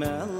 [0.00, 0.39] mel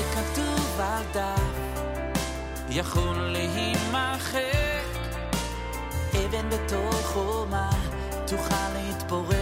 [0.00, 1.40] שכתוב על דף
[2.70, 4.40] יכול להימחק.
[6.14, 7.70] אבן בתוך חומה
[8.26, 9.39] תוכל להתפורר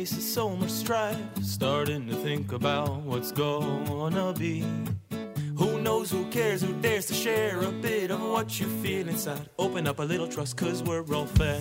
[0.00, 1.18] faces so much strife.
[1.42, 4.64] Starting to think about what's gonna be.
[5.58, 9.50] Who knows, who cares, who dares to share a bit of what you feel inside?
[9.58, 11.59] Open up a little trust, cause we're all fed.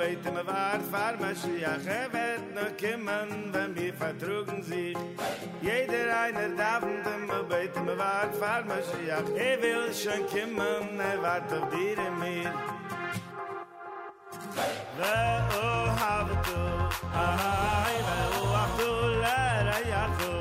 [0.00, 4.96] beit me war far mashiach evet er no kimmen wenn mir vertrugen sich
[5.60, 11.18] jeder einer davend me beit me war far mashiach i er will schon kimmen er
[11.24, 12.50] wart auf dir in mir.
[14.98, 15.20] Ve
[15.66, 15.68] o
[16.00, 16.60] habtu
[17.26, 18.90] ahai ve o habtu
[19.22, 20.34] la ra ya tu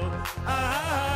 [0.55, 1.08] ahai.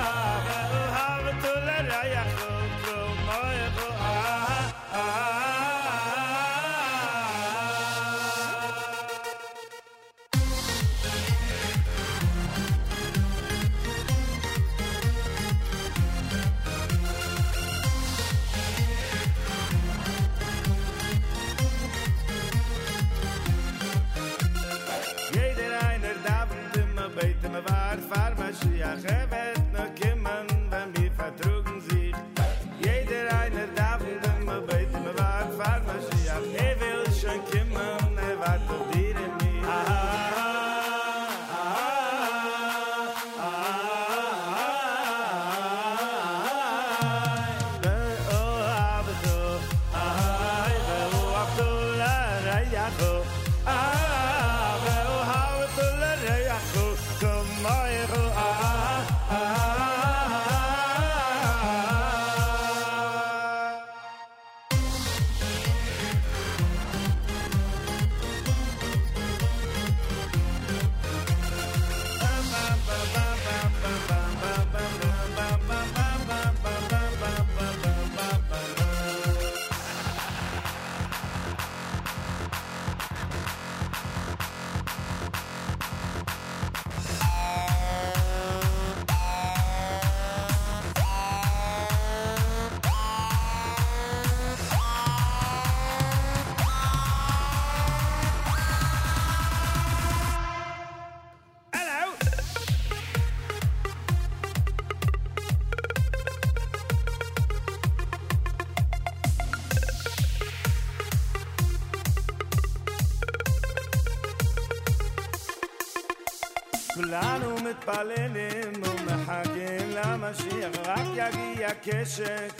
[117.87, 122.52] מתפללים ומחכים למשיח, רק יגיע קשת.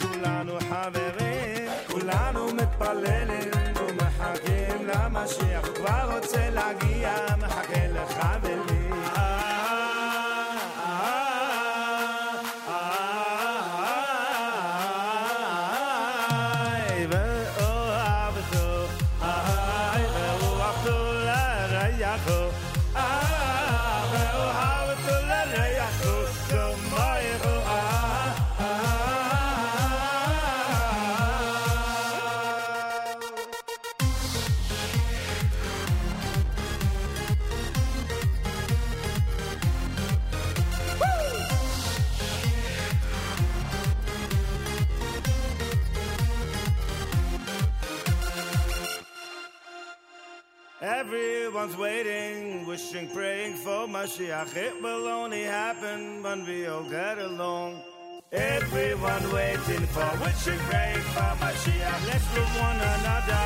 [54.16, 57.82] It will only happen when we all get along.
[58.30, 62.06] Everyone waiting for wishing great for Mashiach.
[62.06, 63.44] Let's love one another.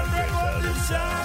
[0.00, 1.17] Everyone inside.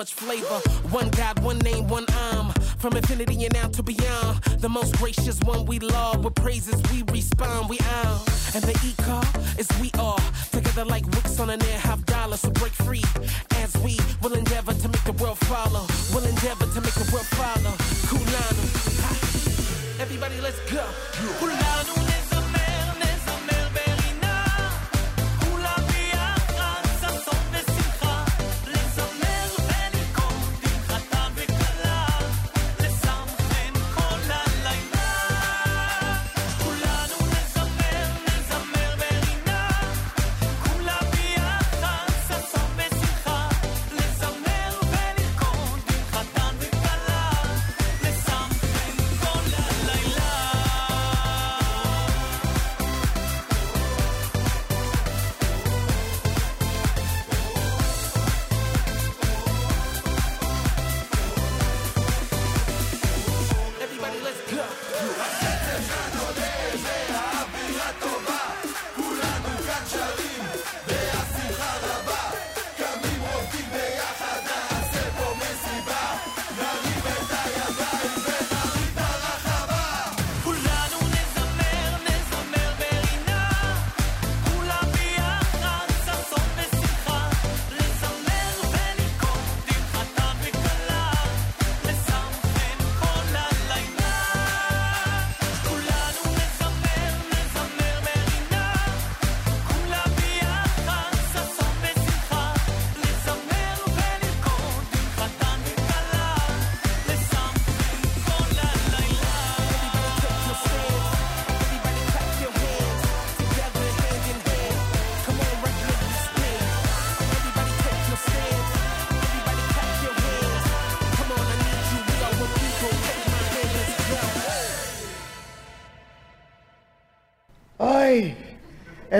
[0.00, 0.60] much flavor.
[0.88, 2.52] One God, one name, one arm.
[2.78, 4.42] From infinity and out to beyond.
[4.64, 6.24] The most gracious one we love.
[6.24, 7.02] With praises we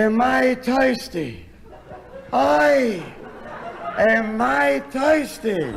[0.01, 1.45] am I thirsty.
[2.33, 3.03] I
[3.97, 5.75] am I thirsty.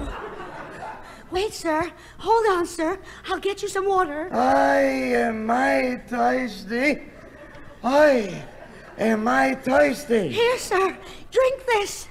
[1.30, 1.92] Wait, sir.
[2.18, 2.98] Hold on, sir.
[3.28, 4.32] I'll get you some water.
[4.32, 4.80] I
[5.26, 7.02] am I thirsty.
[7.82, 8.42] I
[8.98, 10.28] am I thirsty.
[10.28, 10.96] Here, sir.
[11.30, 12.08] Drink this.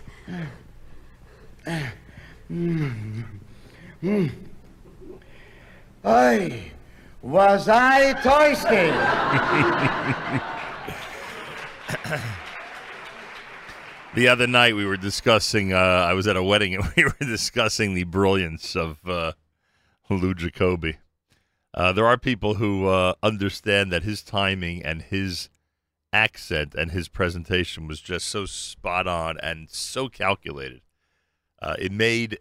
[6.06, 6.72] I
[7.22, 8.92] was I thirsty.
[14.24, 15.74] The other night we were discussing.
[15.74, 19.34] Uh, I was at a wedding and we were discussing the brilliance of uh,
[20.10, 20.96] Lou Jacobi.
[21.74, 25.50] Uh, there are people who uh, understand that his timing and his
[26.14, 30.84] accent and his presentation was just so spot on and so calculated.
[31.62, 32.40] Uh, it made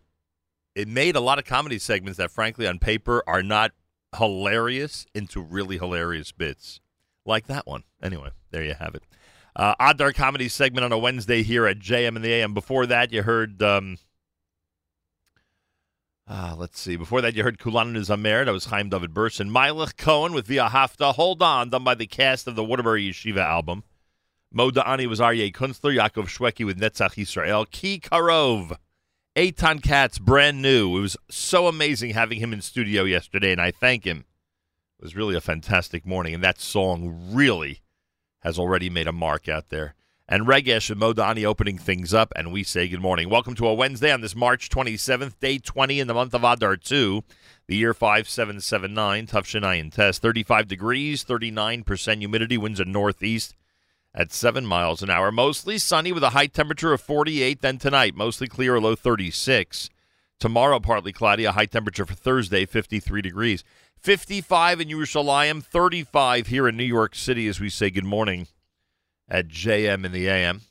[0.77, 3.73] it made a lot of comedy segments that, frankly, on paper are not
[4.16, 6.79] hilarious into really hilarious bits,
[7.27, 7.83] like that one.
[8.01, 9.03] Anyway, there you have it.
[9.55, 12.55] Uh, Odd Dark comedy segment on a Wednesday here at JM and the AM.
[12.55, 13.62] Before that, you heard.
[13.62, 13.99] Um,
[16.27, 16.97] ah, let's see.
[16.97, 18.47] Before that, you heard Kulan Zamer.
[18.47, 19.51] That was Chaim David Burson.
[19.51, 21.12] Milech Cohen with Via Hafta.
[21.12, 23.85] Hold on, done by the cast of the Waterbury Yeshiva album.
[24.51, 25.97] Mo Da'ani was Aryeh Kunstler.
[25.97, 27.71] Yaakov Shweki with Netzach Yisrael.
[27.71, 28.77] Ki Karov.
[29.37, 30.97] Eitan Katz, brand new.
[30.97, 34.25] It was so amazing having him in studio yesterday, and I thank him.
[34.99, 37.82] It was really a fantastic morning, and that song really
[38.42, 39.94] has already made a mark out there.
[40.28, 43.28] And Regesh and Modani opening things up, and we say good morning.
[43.28, 46.76] Welcome to a Wednesday on this March 27th, day 20 in the month of Adar
[46.76, 47.22] 2,
[47.66, 50.22] the year 5779, Tough Shinayan test.
[50.22, 53.55] 35 degrees, 39% humidity, winds are northeast
[54.14, 55.31] at 7 miles an hour.
[55.31, 57.61] Mostly sunny with a high temperature of 48.
[57.61, 59.90] Then tonight, mostly clear, a low 36.
[60.42, 63.62] Tomorrow, partly cloudy, a high temperature for Thursday, 53 degrees.
[64.00, 68.48] 55 in Yerushalayim, 35 here in New York City as we say good morning
[69.28, 70.62] at JM in the AM.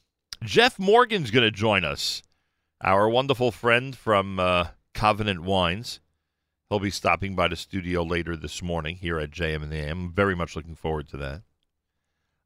[0.44, 2.22] Jeff Morgan's going to join us,
[2.84, 6.02] our wonderful friend from uh, Covenant Wines.
[6.70, 10.08] He'll be stopping by the studio later this morning here at JM in the AM.
[10.08, 11.42] I'm very much looking forward to that.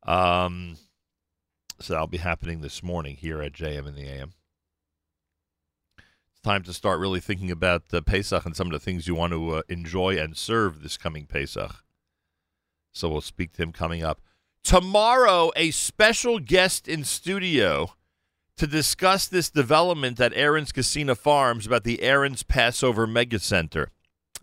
[0.03, 0.77] Um,
[1.81, 4.33] so that'll be happening this morning here at JM in the AM.
[6.45, 9.33] Time to start really thinking about uh, Pesach and some of the things you want
[9.33, 11.83] to uh, enjoy and serve this coming Pesach.
[12.91, 14.21] So we'll speak to him coming up.
[14.63, 17.95] Tomorrow, a special guest in studio
[18.57, 23.89] to discuss this development at Aaron's Kissena Farms about the Aaron's Passover Mega Center.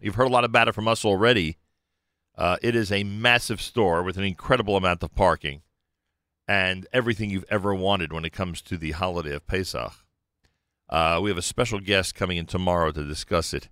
[0.00, 1.56] You've heard a lot about it from us already.
[2.36, 5.62] Uh, it is a massive store with an incredible amount of parking
[6.48, 9.92] and everything you've ever wanted when it comes to the holiday of Pesach.
[10.92, 13.70] Uh, we have a special guest coming in tomorrow to discuss it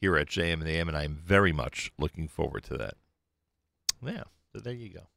[0.00, 2.94] here at JM and AM, and I'm very much looking forward to that.
[4.02, 5.08] Yeah, so there you go.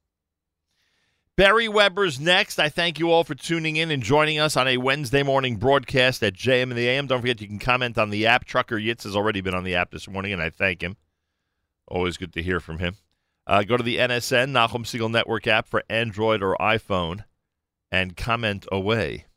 [1.37, 2.59] Barry Weber's next.
[2.59, 6.21] I thank you all for tuning in and joining us on a Wednesday morning broadcast
[6.21, 7.07] at JM and the AM.
[7.07, 8.43] Don't forget you can comment on the app.
[8.43, 10.97] Trucker Yitz has already been on the app this morning, and I thank him.
[11.87, 12.97] Always good to hear from him.
[13.45, 17.23] Uh, go to the NSN, Nachum Segal Network app for Android or iPhone
[17.89, 19.27] and comment away.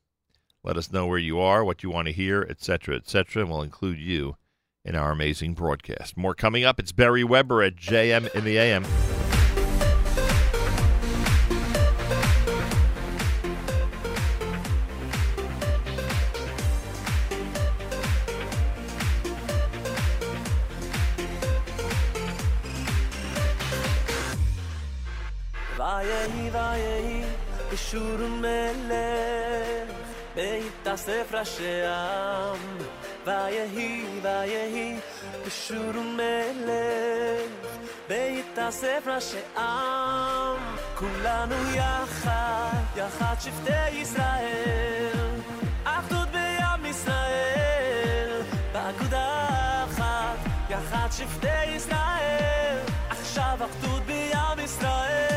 [0.62, 3.62] Let us know where you are, what you want to hear, etc., etc., and we'll
[3.62, 4.36] include you
[4.84, 6.16] in our amazing broadcast.
[6.16, 6.78] More coming up.
[6.78, 8.84] It's Barry Weber at JM in the AM.
[30.39, 32.77] בהתאסף ראשי עם
[33.25, 34.95] ויהי ויהי
[35.45, 37.75] בשור מלך
[38.09, 40.57] בהתאסף ראשי עם,
[40.95, 45.29] כולנו יחד, יחד שבטי ישראל,
[45.83, 48.41] אחדות בעם ישראל,
[48.73, 49.47] באגודה
[49.85, 50.37] אחת,
[50.69, 52.77] יחד שבטי ישראל,
[53.09, 55.28] עכשיו אחדות בעם ישראל.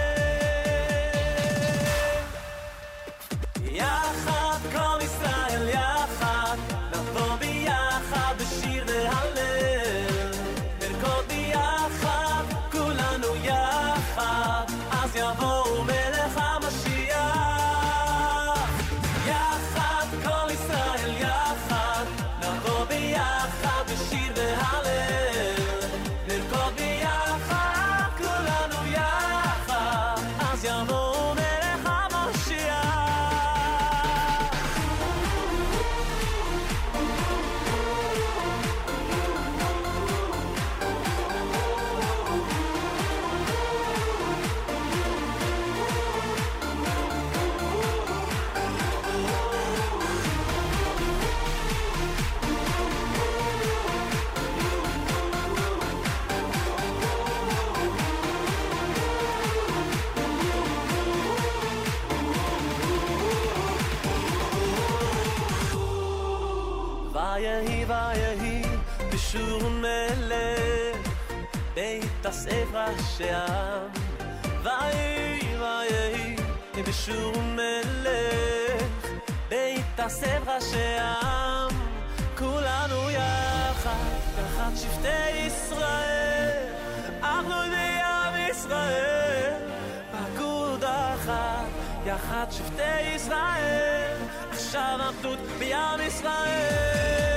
[73.18, 73.90] שעם
[74.64, 76.36] ואי ואי
[76.88, 79.08] בשום מלך.
[79.50, 81.70] בהתאסף ראשי עם
[82.38, 86.74] כולנו יחד תחת שבטי ישראל.
[87.24, 89.62] אנחנו בים לא ישראל
[90.12, 91.66] פקוד אחת
[92.06, 94.18] יחד שבטי ישראל.
[94.52, 97.33] עכשיו עבדות בים ישראל.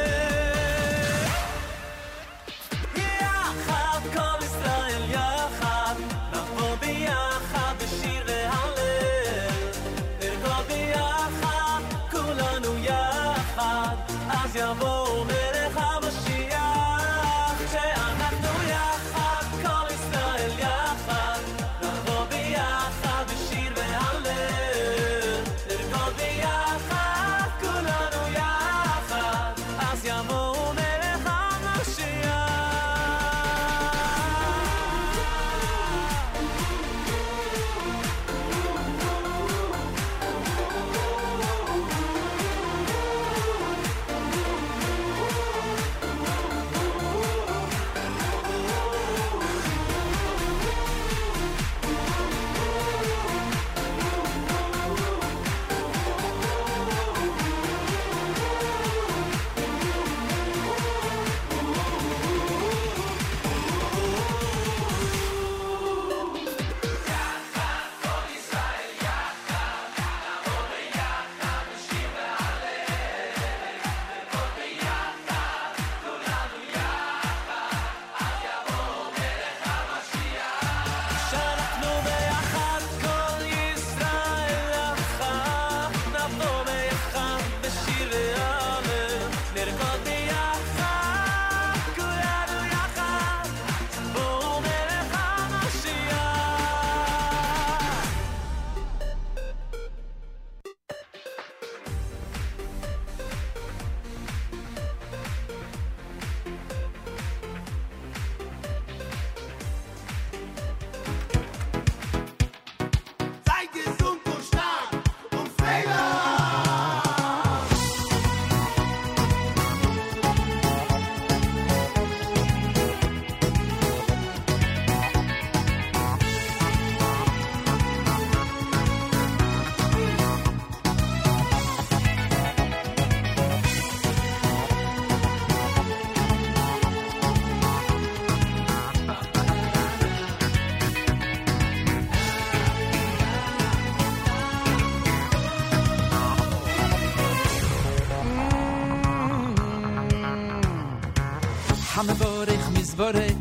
[151.95, 153.33] המבורך מזבורך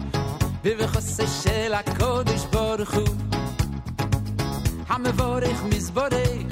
[0.64, 3.09] בבחוסי של הקודש ברוך הוא
[4.88, 6.42] המבורך מזבורך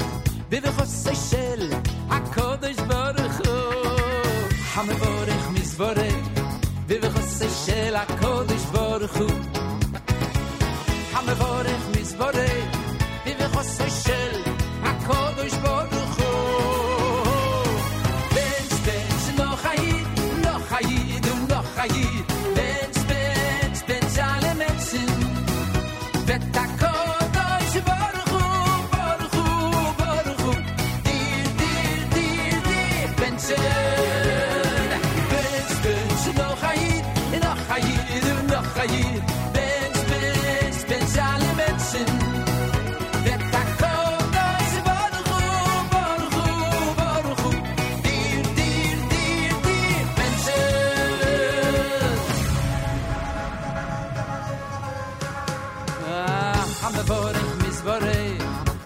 [0.48, 1.72] בבחוסי של
[2.10, 3.90] הקודש ברוך הוא
[4.74, 6.14] המבורך מזבורך
[6.86, 9.51] בבחוסי של הקודש ברוך הוא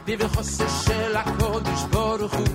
[0.07, 2.47] בברכוסו של הקודש ברוך הוא.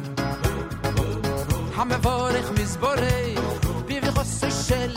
[1.75, 3.41] המבורך מזבורך,
[3.89, 4.95] בברכוסו של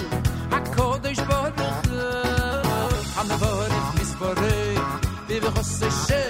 [0.52, 2.00] הקודש ברוך הוא.
[3.16, 5.00] המבורך מזבורך,
[5.30, 6.25] בברכוסו של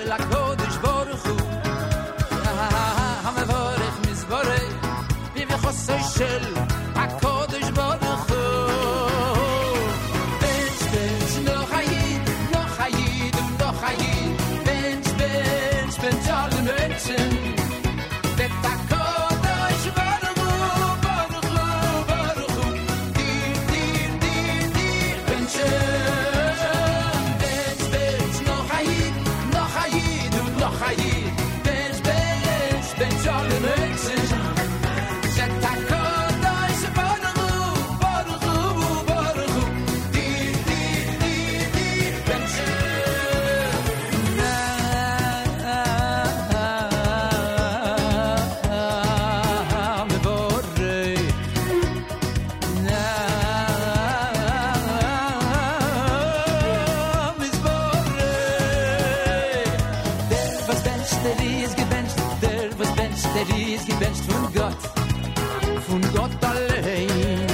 [64.07, 64.83] lässt von Gott,
[65.87, 67.45] von Gott allein.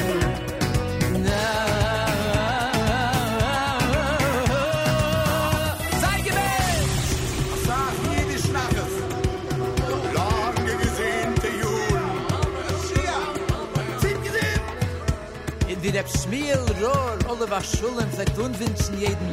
[15.83, 19.31] Wie der Schmielrohr, alle was Schulden, sagt unwünschen jeden,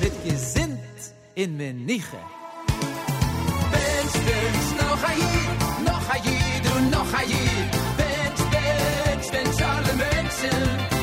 [0.00, 0.78] mit gesinnt
[1.34, 2.20] in Meniche.
[3.72, 6.37] Mensch, Mensch, noch ein noch ein
[7.18, 10.97] har givet vent, vent, den tolle.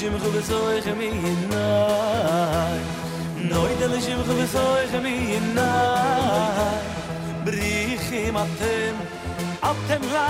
[0.00, 1.08] shim khu besoy khmi
[1.52, 2.78] nay
[3.50, 5.16] noy del shim khu besoy khmi
[5.56, 6.78] nay
[7.44, 8.94] brikh im atem
[9.70, 10.24] atem la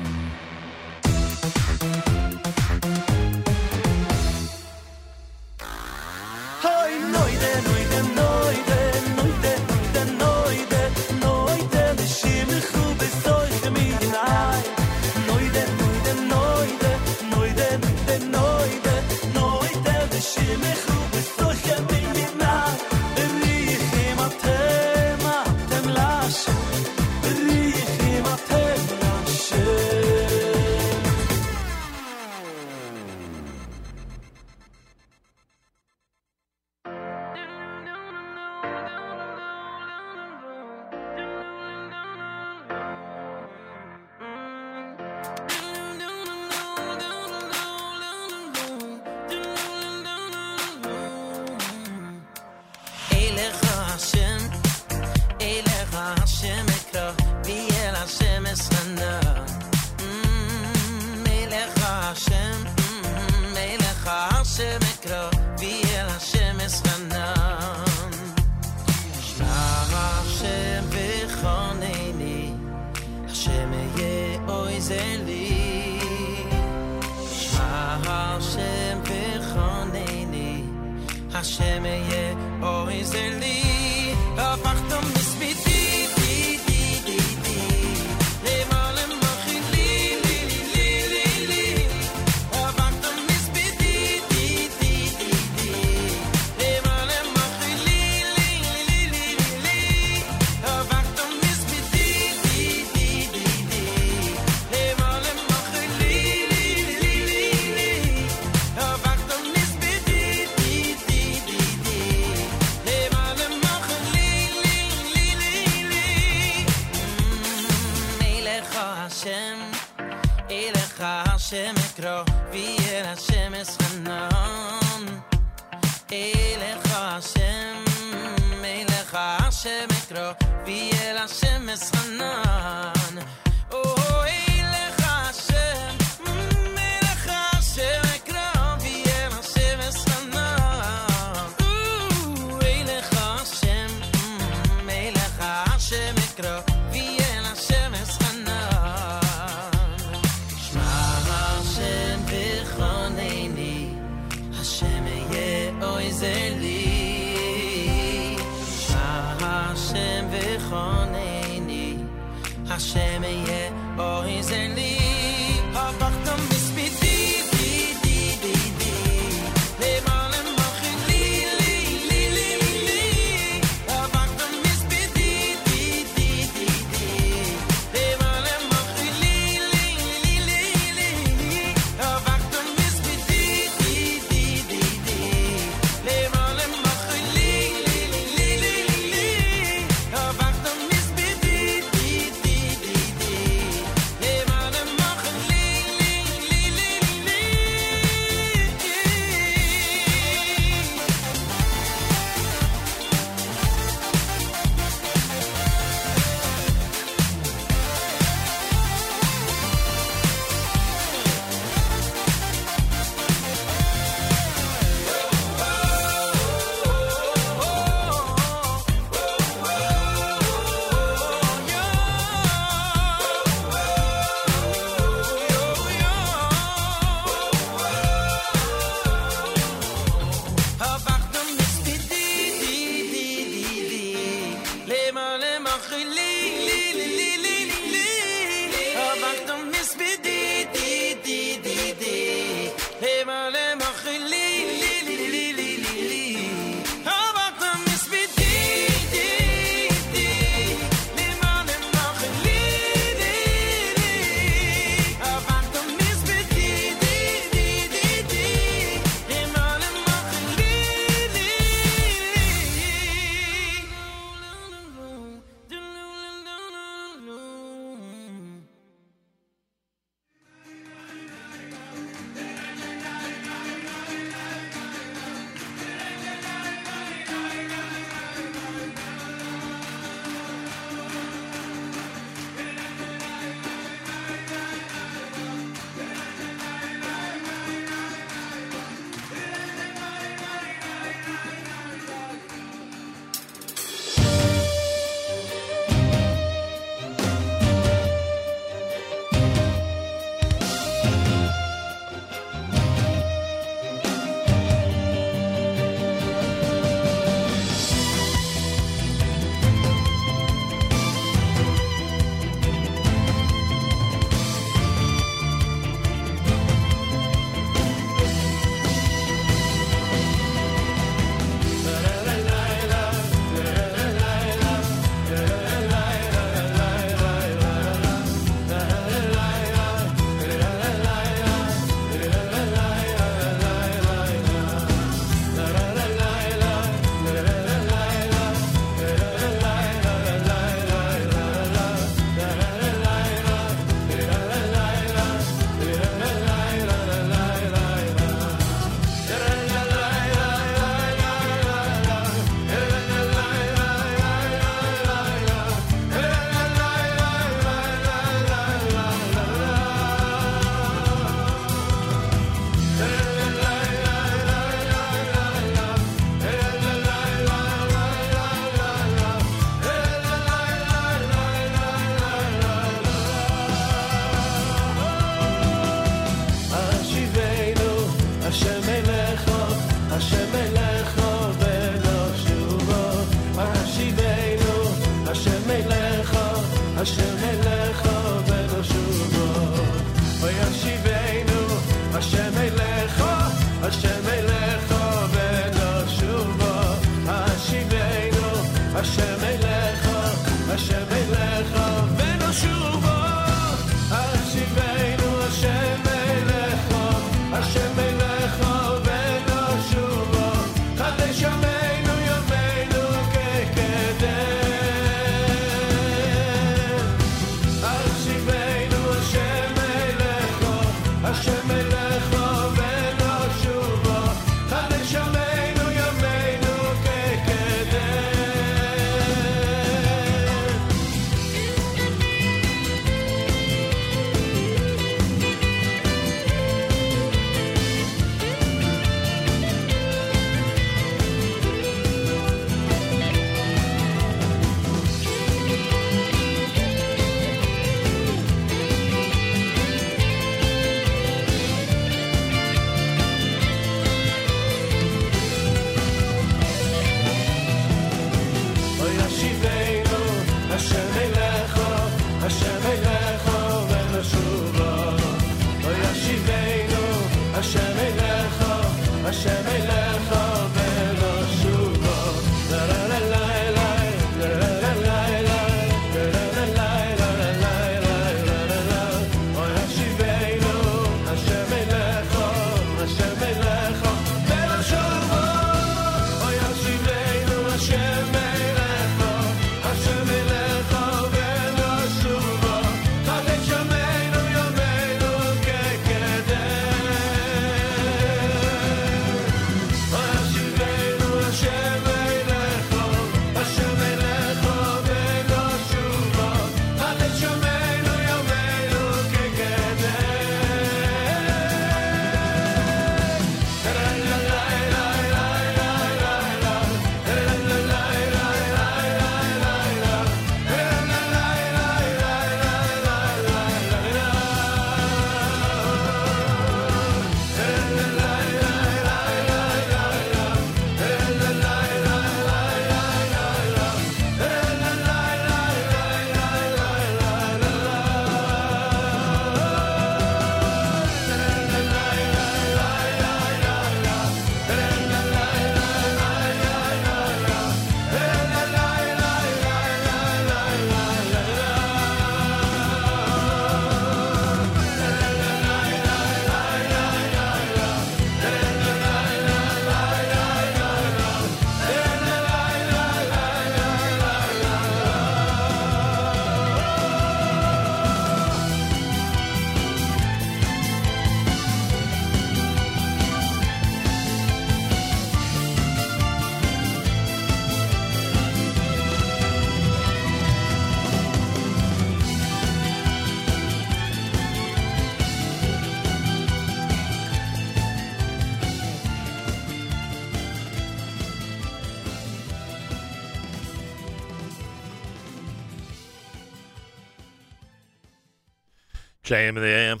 [599.32, 600.00] JM and the AM.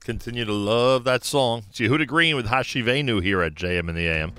[0.00, 1.62] Continue to love that song.
[1.70, 4.32] It's Yehuda Green with Hashivenu here at JM and the AM.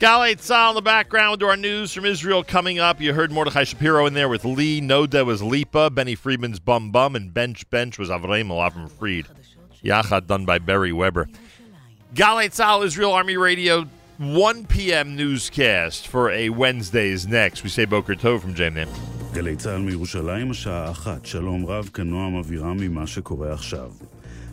[0.00, 1.40] Galei Tzal in the background.
[1.40, 2.98] Do our news from Israel coming up.
[2.98, 4.80] You heard Mordechai Shapiro in there with Lee.
[4.80, 5.90] Noda was Lipa.
[5.90, 7.14] Benny Friedman's Bum Bum.
[7.14, 9.26] And Bench Bench was Avraham Avram Fried.
[9.84, 11.28] Yachad done by Barry Weber.
[12.14, 13.86] Galei Tzal, Israel Army Radio,
[14.16, 15.16] 1 p.m.
[15.16, 17.62] newscast for a Wednesday's next.
[17.62, 18.88] We say Boker Tov from JM.
[19.36, 21.26] גלי צה"ל מירושלים, השעה אחת.
[21.26, 23.90] שלום רב, כנועם אבירם ממה שקורה עכשיו.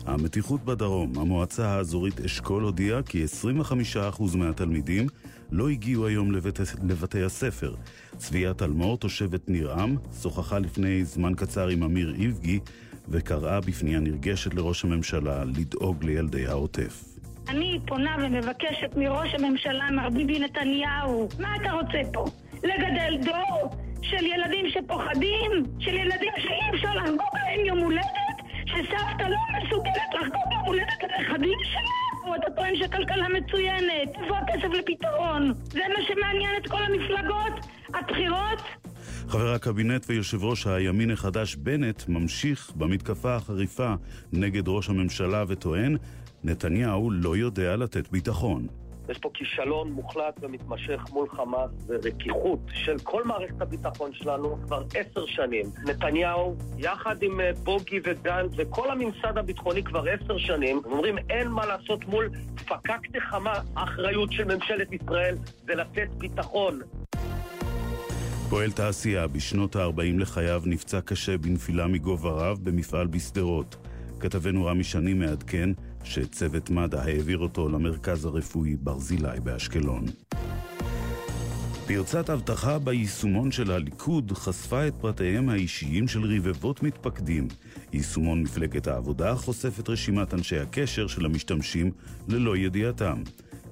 [0.06, 3.24] המתיחות בדרום, המועצה האזורית אשכול הודיעה כי
[4.16, 5.06] 25% מהתלמידים
[5.50, 6.58] לא הגיעו היום לבית,
[6.88, 7.74] לבתי הספר.
[8.16, 12.60] צביה תלמור, תושבת ניר-עם, שוחחה לפני זמן קצר עם אמיר איבגי
[13.08, 17.04] וקראה בפנייה נרגשת לראש הממשלה לדאוג לילדי העוטף.
[17.48, 22.24] אני פונה ומבקשת מראש הממשלה, מר ביבי נתניהו, מה אתה רוצה פה?
[22.62, 25.50] לגדל דור של ילדים שפוחדים?
[25.78, 28.36] של ילדים שאי אפשר לחגוג להם יום הולדת?
[28.66, 32.28] שסבתא לא מסוגלת לחגוג יום הולדת לנכדים שלה?
[32.28, 34.08] או אתה טוען שכלכלה מצוינת?
[34.22, 35.52] איפה הכסף לפתרון?
[35.64, 37.66] זה מה שמעניין את כל המפלגות?
[37.94, 38.62] הבחירות?
[39.28, 43.94] חבר הקבינט ויושב ראש הימין החדש בנט ממשיך במתקפה החריפה
[44.32, 45.96] נגד ראש הממשלה וטוען
[46.44, 48.66] נתניהו לא יודע לתת ביטחון.
[49.08, 55.26] יש פה כישלון מוחלט ומתמשך מול חמאס ורכיחות של כל מערכת הביטחון שלנו כבר עשר
[55.26, 55.66] שנים.
[55.84, 61.66] נתניהו, יחד עם אה, בוגי וגנץ וכל הממסד הביטחוני כבר עשר שנים, אומרים אין מה
[61.66, 62.30] לעשות מול
[62.66, 63.66] פקקטי חמאס.
[63.76, 65.36] האחריות של ממשלת ישראל
[65.66, 66.80] זה לתת ביטחון.
[68.50, 73.76] פועל תעשייה בשנות ה-40 לחייו נפצע קשה בנפילה מגובה רב במפעל בשדרות.
[74.20, 75.70] כתבנו רמי שני מעדכן
[76.04, 80.04] שצוות מד"א העביר אותו למרכז הרפואי ברזילי באשקלון.
[81.86, 87.48] פרצת אבטחה ביישומון של הליכוד חשפה את פרטיהם האישיים של רבבות מתפקדים.
[87.92, 91.90] יישומון מפלגת העבודה חושף את רשימת אנשי הקשר של המשתמשים
[92.28, 93.22] ללא ידיעתם.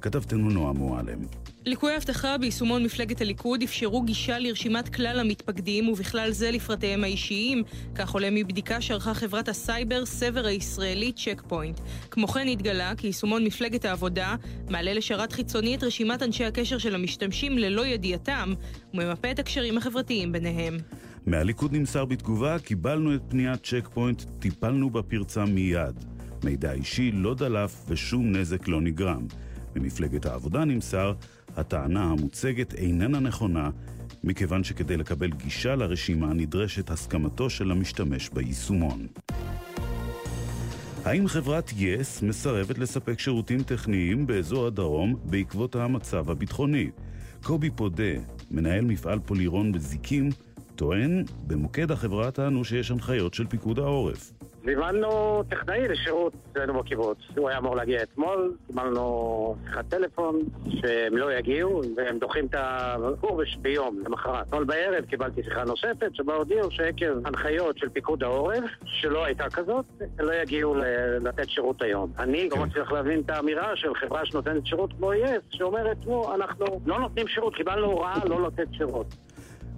[0.01, 1.42] כתבתנו נועה מועלם.
[1.67, 7.63] ליקויי אבטחה ביישומון מפלגת הליכוד אפשרו גישה לרשימת כלל המתפקדים ובכלל זה לפרטיהם האישיים,
[7.95, 11.81] כך עולה מבדיקה שערכה חברת הסייבר סבר הישראלית צ'ק פוינט.
[12.11, 14.37] כמו כן התגלה כי יישומון מפלגת העבודה
[14.69, 18.55] מעלה לשרת חיצוני את רשימת אנשי הקשר של המשתמשים ללא ידיעתם
[18.95, 20.79] וממפה את הקשרים החברתיים ביניהם.
[21.27, 26.05] מהליכוד נמסר בתגובה, קיבלנו את פניית צ'ק פוינט, טיפלנו בפרצה מיד.
[26.45, 29.27] מידע אישי לא דלף ושום נזק לא נגרם.
[29.77, 31.13] ממפלגת העבודה נמסר,
[31.57, 33.71] הטענה המוצגת איננה נכונה,
[34.25, 39.07] מכיוון שכדי לקבל גישה לרשימה נדרשת הסכמתו של המשתמש ביישומון.
[41.05, 46.91] האם חברת יס מסרבת לספק שירותים טכניים באזור הדרום בעקבות המצב הביטחוני?
[47.43, 48.13] קובי פודה,
[48.51, 50.31] מנהל מפעל פולירון בזיקים,
[50.77, 54.33] טוען, במוקד החברה טענו שיש הנחיות של פיקוד העורף.
[54.65, 57.19] זימנו טכנאי לשירות אצלנו בקיבוץ.
[57.37, 63.49] הוא היה אמור להגיע אתמול, קיבלנו שיחת טלפון שהם לא יגיעו והם דוחים את הקורס
[63.59, 64.49] ביום, למחרת.
[64.49, 69.85] אתמול בערב קיבלתי שיחה נוספת שבה הודיעו שעקב הנחיות של פיקוד העורף, שלא הייתה כזאת,
[70.19, 70.75] לא יגיעו
[71.21, 72.13] לתת שירות היום.
[72.19, 76.81] אני לא מצליח להבין את האמירה של חברה שנותנת שירות כמו יס, שאומרת, נו, אנחנו
[76.87, 79.15] לא נותנים שירות, קיבלנו הוראה לא לתת שירות.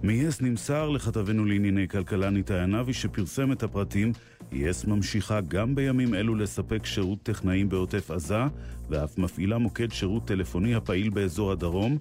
[0.03, 4.11] מ-yes נמסר לכתבנו לענייני כלכלה ניתאי ענבי שפרסם את הפרטים,
[4.55, 8.43] yes ממשיכה גם בימים אלו לספק שירות טכנאים בעוטף עזה,
[8.89, 11.97] ואף מפעילה מוקד שירות טלפוני הפעיל באזור הדרום.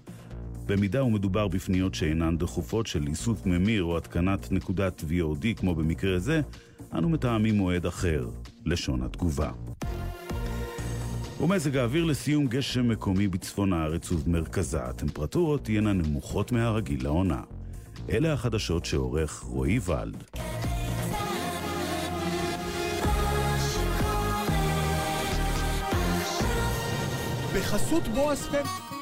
[0.66, 6.40] במידה ומדובר בפניות שאינן דחופות של איסוף ממיר או התקנת נקודת VOD כמו במקרה זה,
[6.94, 8.28] אנו מתאמים מועד אחר,
[8.64, 9.50] לשון התגובה.
[11.40, 14.82] ומזג האוויר לסיום גשם מקומי בצפון הארץ ובמרכזה.
[14.84, 17.42] הטמפרטורות תהיינה נמוכות מהרגיל לעונה.
[18.10, 20.24] אלה החדשות שעורך רועי ולד.
[27.54, 28.93] בחסות בועז פן...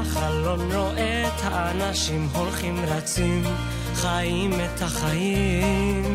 [0.00, 3.42] מהחלון, רואה את האנשים הולכים רצים,
[3.94, 6.14] חיים את החיים.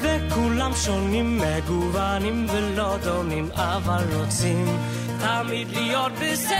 [0.00, 4.66] וכולם שונים, מגוונים ולא דומים, אבל רוצים
[5.20, 6.58] תמיד להיות בסדר.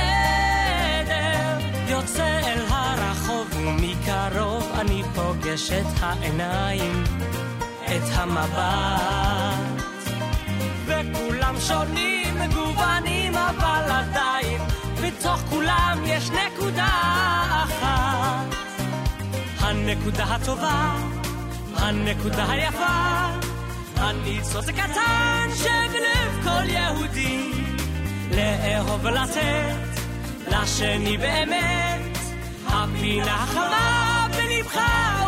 [1.88, 7.04] יוצא אל הרחוב ומקרוב אני פוגש את העיניים,
[7.84, 9.82] את המבט.
[10.86, 14.69] וכולם שונים, מגוונים, אבל עדיין,
[15.02, 16.88] בתוך כולם יש נקודה
[17.64, 18.54] אחת.
[19.58, 20.96] הנקודה הטובה,
[21.76, 23.26] הנקודה היפה,
[23.96, 27.50] הניצוץ הקטן שבלב כל יהודי,
[28.36, 30.00] לאהוב ולתת
[30.48, 32.18] לשני באמת,
[32.66, 34.80] הפינה החמה בלבך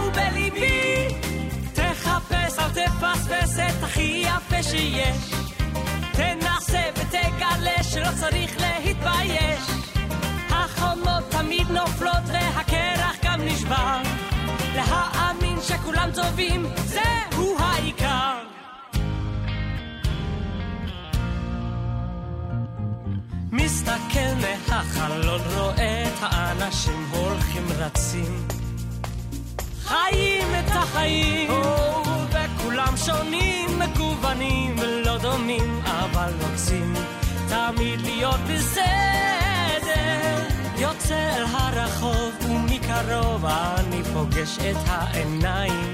[0.06, 1.08] ובליבי,
[1.72, 5.16] תחפש אל תפספס את הכי יפה שיש,
[6.12, 9.60] תנסה ותגלה שלא צריך להתבייש,
[10.50, 13.98] החומות תמיד נופלות והקרח גם נשבר,
[14.74, 18.38] להאמין שכולם טובים זהו העיקר.
[23.52, 28.48] מסתכל מהחלון, רואה את האנשים הולכים רצים.
[29.84, 32.02] חיים את החיים, או,
[32.82, 36.94] וכולם שונים, מגוונים ולא דומים, אבל רוצים
[37.48, 38.82] תמיד להיות בסדר.
[40.78, 45.92] יוצא אל הרחוב ומקרוב אני פוגש את העיניים,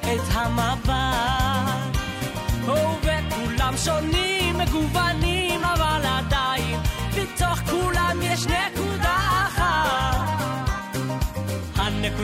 [0.00, 1.98] את המבט.
[2.68, 5.47] או, וכולם שונים, מגוונים,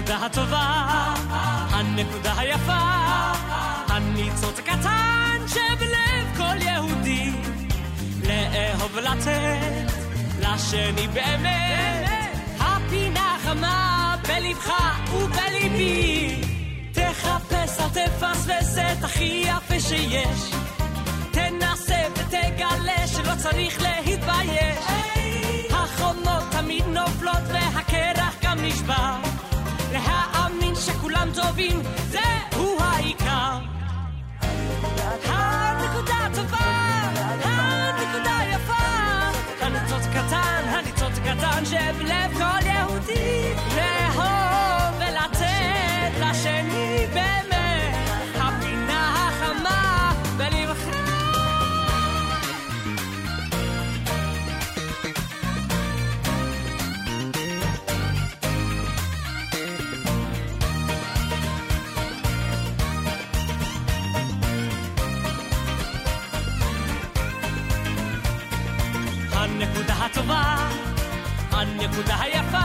[0.05, 1.15] הנקודה הטובה,
[1.71, 2.79] הנקודה היפה,
[3.89, 7.33] הניצוץ הקטן שבלב כל יהודי,
[8.27, 9.93] לאהוב ולתת
[10.41, 14.73] לשני באמת, הפינה חמה בלבך
[15.15, 16.41] ובליבי.
[16.93, 20.55] תחפש, אל תפספס את הכי יפה שיש.
[21.31, 24.85] תנסה ותגלה שלא צריך להתבייש.
[25.71, 29.44] החומות תמיד נופלות והקרח גם נשבר.
[30.85, 33.59] שכולם טובים, זהו העיקר.
[35.25, 36.59] הנקודה טובה,
[37.45, 38.85] הנקודה יפה.
[39.61, 44.04] הניצוץ קטן, הניצוץ קטן שבלב כל יהודי.
[71.94, 72.58] הנקודה היפה,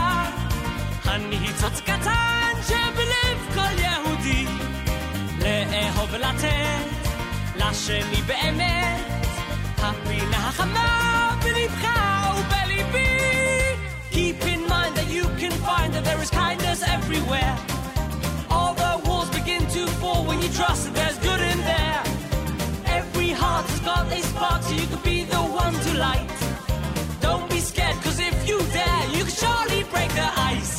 [1.05, 4.47] הניצוץ קטן שבלב כל יהודי,
[5.39, 6.87] לאהוב ולתת
[7.57, 9.01] לשני באמת,
[9.79, 11.89] הפינה החמה בלבך
[12.39, 13.19] ובליבי.
[14.11, 17.57] Keep in mind that you can find that there is kindness everywhere.
[18.51, 22.03] All the walls begin to fall when you trust that there's good in there.
[22.99, 26.38] Every heart has got a spark, so you could be the one to light.
[30.38, 30.79] Ice.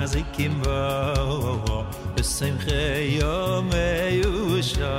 [0.00, 1.84] Machazikim Bo
[2.16, 4.92] Besimche Yom Yusha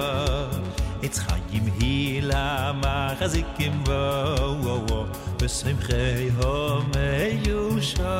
[1.02, 5.08] It's Chaim Hila Machazikim Bo
[5.40, 6.92] Besimche Yom
[7.46, 8.14] Yusha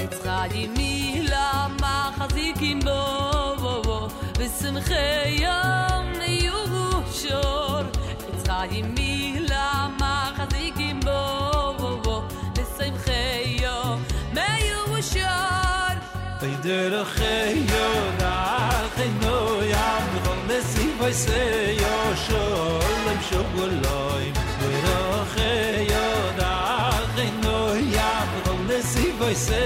[0.00, 6.08] It's Chaim Hila Machazikim Bo Besimche Yom
[6.46, 7.42] Yusha
[8.32, 9.65] It's Chaim Hila
[16.76, 17.88] der Chayo,
[18.18, 18.34] da
[18.80, 21.42] Achino, ja, bechol Messi, weise,
[21.82, 24.26] jo, scholem, schogoloi,
[24.84, 26.06] der Chayo,
[26.38, 26.52] da
[26.98, 27.58] Achino,
[27.96, 29.62] ja, bechol Messi, weise,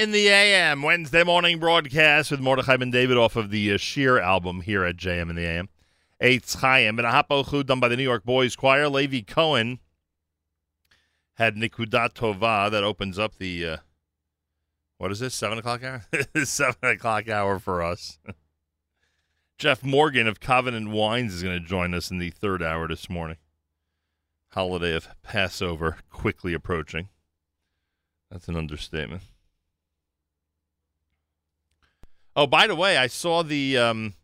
[0.00, 4.18] in the AM, Wednesday morning broadcast with Mordechai Ben David off of the uh, Sheer
[4.18, 5.68] album here at JM in the AM.
[6.22, 8.88] Eitz Chaim, and a Hapo done by the New York Boys Choir.
[8.88, 9.78] Levi Cohen
[11.34, 13.76] had Nikudat Tova that opens up the, uh,
[14.96, 16.02] what is this, 7 o'clock hour?
[16.44, 18.18] 7 o'clock hour for us.
[19.58, 23.10] Jeff Morgan of Covenant Wines is going to join us in the third hour this
[23.10, 23.36] morning.
[24.52, 27.10] Holiday of Passover quickly approaching.
[28.30, 29.24] That's an understatement.
[32.36, 34.14] Oh, by the way, I saw the um,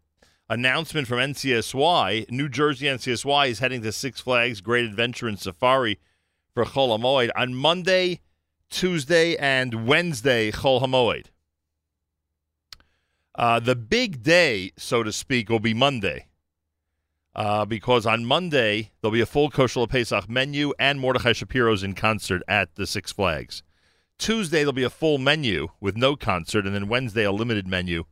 [0.49, 2.31] announcement from NCSY.
[2.31, 5.99] New Jersey NCSY is heading to Six Flags Great Adventure and Safari
[6.55, 8.21] for Chol Hamoed on Monday,
[8.71, 10.53] Tuesday, and Wednesday.
[10.53, 11.27] Chol Hamoed.
[13.35, 16.27] Uh, the big day, so to speak, will be Monday.
[17.35, 21.95] Uh, because on Monday, there'll be a full Kosher Pesach menu and Mordechai Shapiro's in
[21.95, 23.65] concert at the Six Flags.
[24.19, 28.05] Tuesday, there'll be a full menu with no concert, and then Wednesday, a limited menu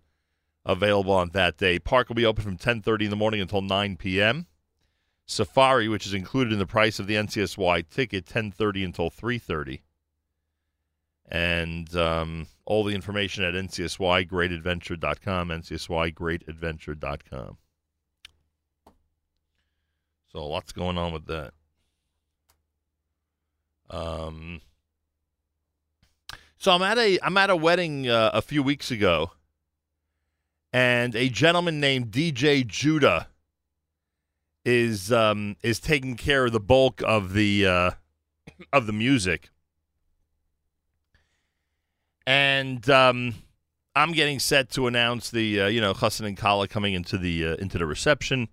[0.65, 1.79] available on that day.
[1.79, 4.47] Park will be open from 10.30 in the morning until 9 p.m.
[5.27, 9.81] Safari, which is included in the price of the NCSY ticket, 10:30 until 3:30.
[11.27, 17.57] And um, all the information at ncsygreatadventure.com, ncsygreatadventure.com.
[20.31, 21.55] So lots going on with that.
[23.89, 24.61] Um,
[26.65, 29.33] so I'm at a I'm at a wedding uh, a few weeks ago,
[30.73, 33.29] and a gentleman named DJ Judah
[34.65, 37.91] is um, is taking care of the bulk of the uh,
[38.73, 39.51] of the music,
[42.27, 43.35] and um,
[43.95, 47.47] I'm getting set to announce the uh, you know Chassan and Kallah coming into the
[47.47, 48.49] uh, into the reception.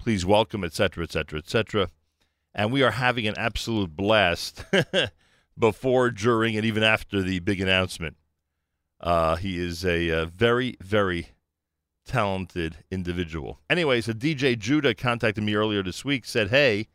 [0.00, 1.90] Please welcome, etc., etc., etc.
[2.56, 4.64] And we are having an absolute blast
[5.58, 8.16] before, during, and even after the big announcement.
[9.00, 11.28] Uh, he is a, uh very, very
[12.06, 13.60] talented individual.
[13.68, 16.88] Anyway, so DJ Judah contacted me earlier this week, said, Hey,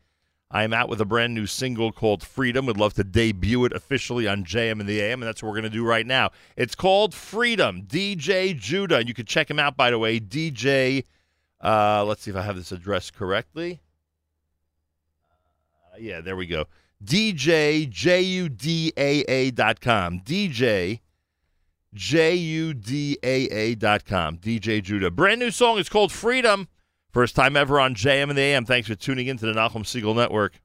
[0.50, 2.66] I am out with a brand new single called Freedom.
[2.66, 5.60] Would love to debut it officially on JM and the AM, and that's what we're
[5.60, 6.30] going to do right now.
[6.56, 8.98] It's called Freedom, DJ Judah.
[8.98, 11.04] And you can check him out, by the way, DJ.
[11.62, 13.80] Uh, let's see if I have this address correctly.
[15.86, 16.66] Uh, yeah, there we go.
[17.04, 17.88] DJ
[19.54, 20.20] dot com.
[20.20, 21.00] DJ
[23.78, 24.36] dot com.
[24.38, 25.10] DJ Judah.
[25.10, 25.78] Brand new song.
[25.78, 26.68] It's called Freedom.
[27.12, 28.64] First time ever on JM and the AM.
[28.64, 30.60] Thanks for tuning in to the Nachum Segal Network.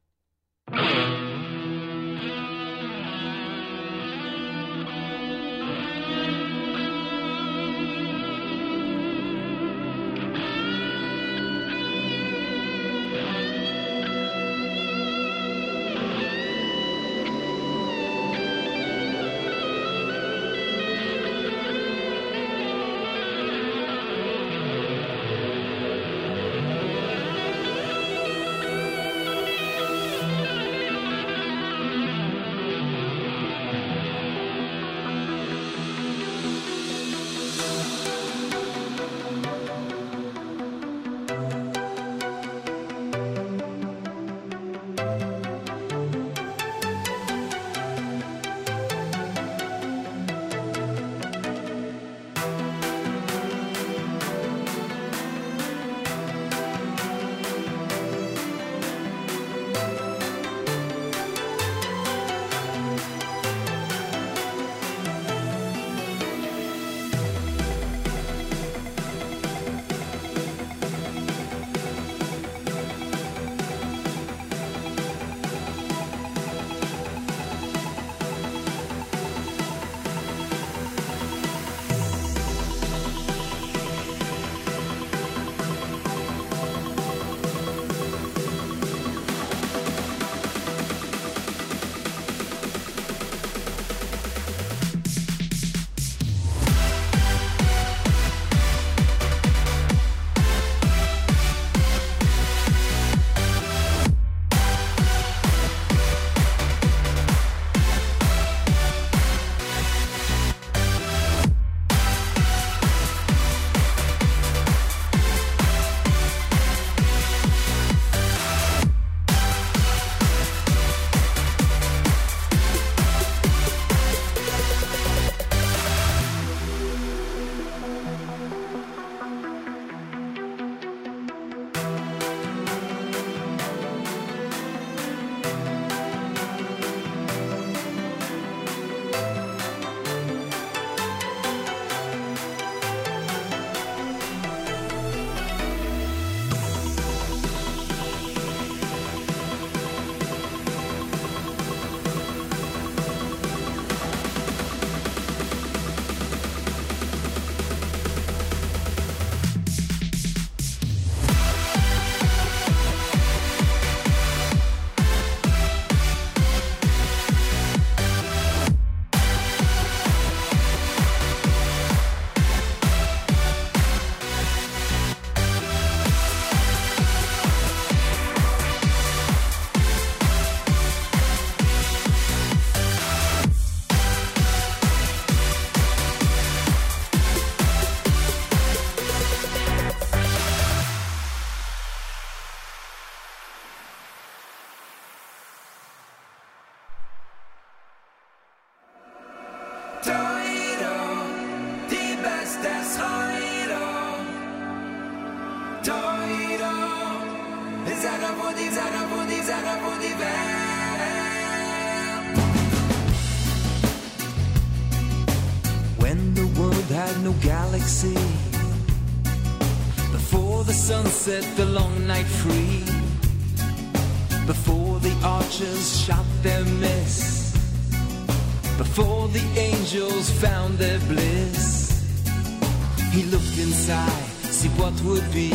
[233.90, 234.10] I
[234.52, 235.52] see what would be.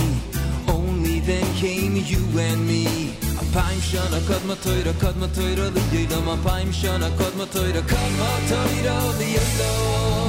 [0.68, 3.16] Only then came you and me.
[3.36, 6.16] A paim shana kadma toira kadma toira liyida.
[6.16, 10.22] A paim shana kadma toira kadma toira liyida.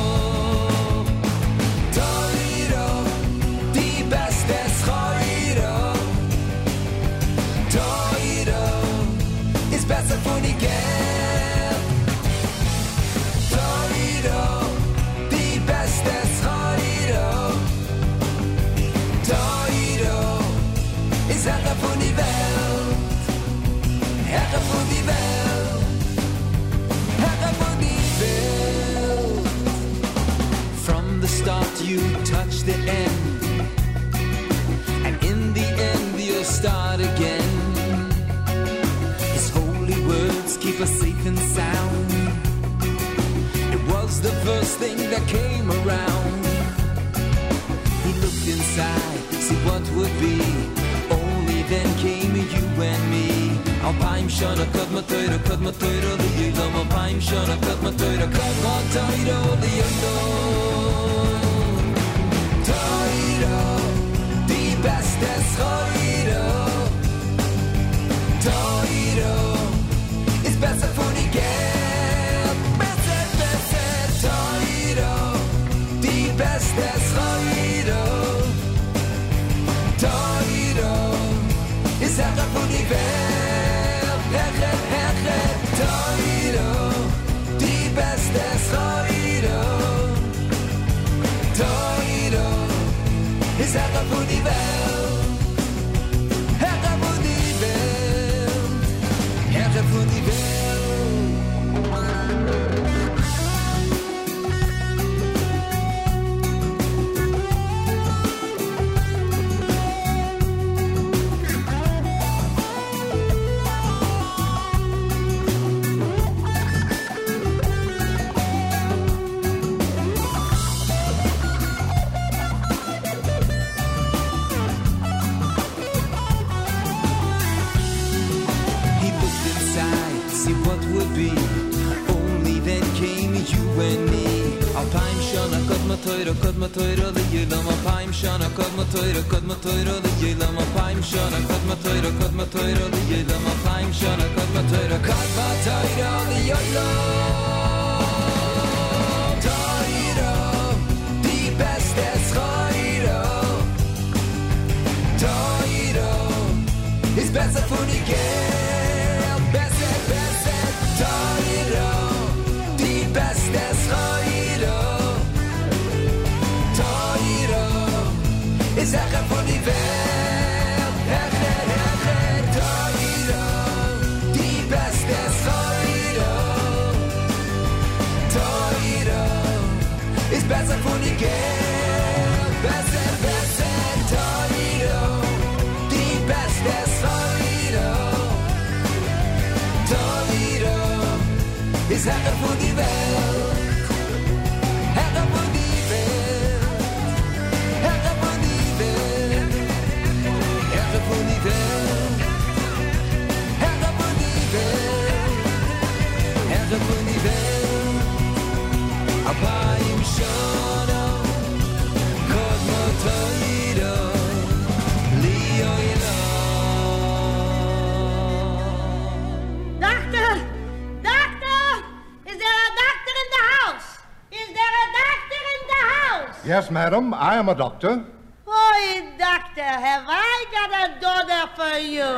[226.53, 227.15] yes, madam.
[227.15, 228.05] I am a doctor.
[228.45, 232.11] Oh, doctor, have I got a daughter for you?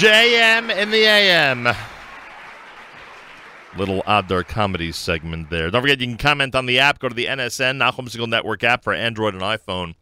[0.00, 1.68] JM in the AM.
[3.76, 5.70] Little odd comedy segment there.
[5.70, 6.98] Don't forget you can comment on the app.
[6.98, 9.94] Go to the NSN, Nachum Segal Network app for Android and iPhone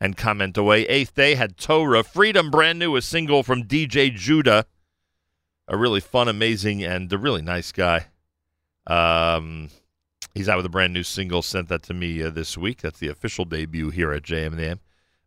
[0.00, 0.88] and comment away.
[0.88, 2.02] Eighth Day had Torah.
[2.02, 4.66] Freedom, brand new, a single from DJ Judah
[5.68, 8.06] a really fun, amazing, and a really nice guy.
[8.86, 9.68] Um,
[10.34, 12.82] he's out with a brand new single, sent that to me uh, this week.
[12.82, 14.80] That's the official debut here at JM and the AM.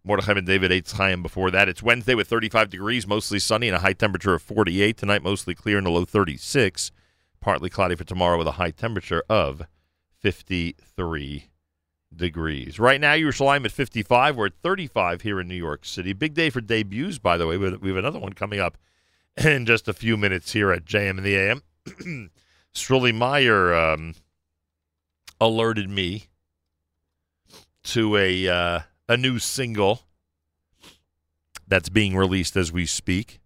[0.04, 1.68] Mordechai Ben David eight time before that.
[1.68, 4.98] It's Wednesday with 35 degrees, mostly sunny, and a high temperature of 48.
[4.98, 6.92] Tonight, mostly clear and a low 36.
[7.40, 9.64] Partly cloudy for tomorrow with a high temperature of
[10.20, 11.50] 53
[12.16, 12.80] degrees.
[12.80, 14.36] Right now, Yerushalayim at 55.
[14.36, 16.14] We're at 35 here in New York City.
[16.14, 18.78] Big day for debuts, by the way, we have another one coming up
[19.38, 21.62] in just a few minutes here at JM and the AM.
[22.74, 24.16] Strilly Meyer um,
[25.40, 26.28] alerted me
[27.84, 30.02] to a uh, a new single
[31.68, 33.40] that's being released as we speak.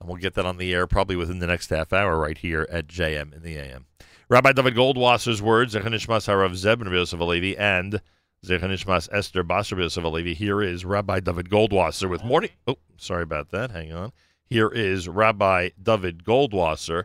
[0.00, 2.66] And we'll get that on the air probably within the next half hour right here
[2.70, 3.86] at JM in the AM.
[4.28, 8.00] Rabbi David Goldwasser's words, Zechanishmas Harav Zeb Yosef Alevi, and
[8.46, 10.34] Zechanishmas Esther Bas Rabbi Yosef Alevi.
[10.34, 12.50] Here is Rabbi David Goldwasser with morning.
[12.66, 13.72] Oh, sorry about that.
[13.72, 14.12] Hang on.
[14.52, 17.04] Here is Rabbi David Goldwasser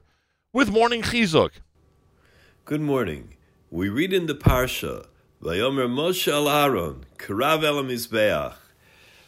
[0.52, 1.52] with morning chizuk.
[2.66, 3.36] Good morning.
[3.70, 5.06] We read in the Parsha,
[5.44, 8.56] Vayomer Moshe al Aaron, Karav el Mizbeach.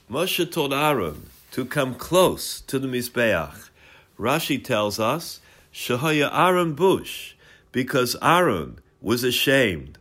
[0.10, 3.70] Moshe told Aaron to come close to the Mizbeach.
[4.18, 5.40] Rashi tells us,
[5.72, 7.36] Shahaya Aaron Bush,
[7.72, 10.00] because Aaron was ashamed.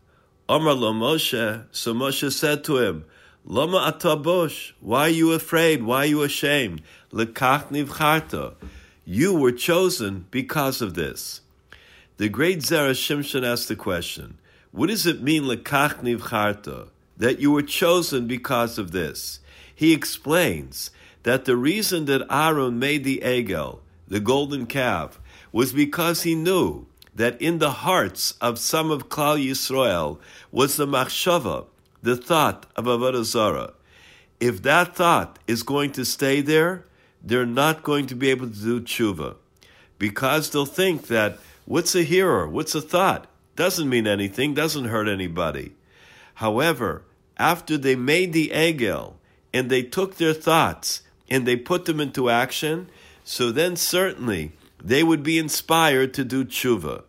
[0.49, 3.05] Omar lo Moshe, so Moshe said to him,
[3.49, 5.85] Lama ata bush, why are you afraid?
[5.85, 6.83] Why are you ashamed?
[7.13, 8.55] Lekach nivcharta.
[9.05, 11.43] You were chosen because of this.
[12.17, 14.39] The great Zera Shimshon asked the question,
[14.73, 19.39] what does it mean, lekach nivcharta, that you were chosen because of this?
[19.73, 20.91] He explains
[21.23, 23.79] that the reason that Aaron made the egel,
[24.09, 25.21] the golden calf,
[25.53, 30.19] was because he knew that in the hearts of some of Klal Yisrael
[30.51, 31.67] was the machshava,
[32.03, 33.73] the thought of Avodah Zarah.
[34.39, 36.85] If that thought is going to stay there,
[37.23, 39.37] they're not going to be able to do tshuva.
[39.99, 45.09] Because they'll think that what's a hirhur, what's a thought, doesn't mean anything, doesn't hurt
[45.09, 45.73] anybody.
[46.35, 47.03] However,
[47.39, 49.15] after they made the egel
[49.53, 52.89] and they took their thoughts and they put them into action,
[53.25, 54.53] so then certainly
[54.83, 57.05] they would be inspired to do tshuva.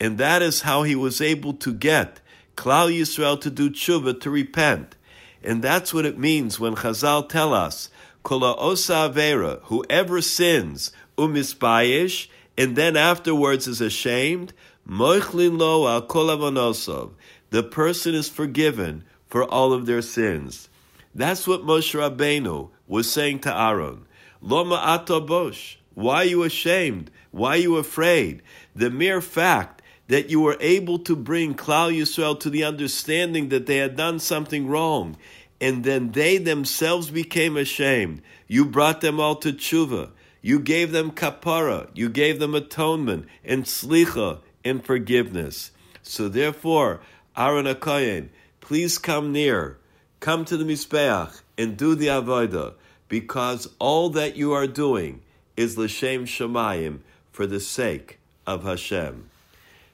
[0.00, 2.20] And that is how he was able to get
[2.56, 4.96] Klal Yisrael to do tshuva, to repent.
[5.42, 7.90] And that's what it means when Chazal tell us,
[8.22, 14.52] Kola osa avera, whoever sins, umisbayish, and then afterwards is ashamed,
[14.88, 17.12] moichlin lo al kol avonosov.
[17.50, 20.68] The person is forgiven for all of their sins.
[21.14, 24.06] That's what Moshe Rabbeinu was saying to Aaron.
[24.40, 25.78] Loma bosh.
[25.94, 27.10] Why are you ashamed?
[27.30, 28.42] Why are you afraid?
[28.74, 29.81] The mere fact
[30.12, 34.18] that you were able to bring Klal Yisrael to the understanding that they had done
[34.18, 35.16] something wrong,
[35.58, 38.20] and then they themselves became ashamed.
[38.46, 40.10] You brought them all to tshuva.
[40.42, 41.88] You gave them kapara.
[41.94, 45.70] You gave them atonement and slicha and forgiveness.
[46.02, 47.00] So therefore,
[47.34, 48.28] Aaron Akoyen,
[48.60, 49.78] please come near.
[50.20, 52.74] Come to the Mizbeach and do the Avodah,
[53.08, 55.22] because all that you are doing
[55.56, 56.98] is L'Shem Shemayim
[57.30, 59.30] for the sake of Hashem.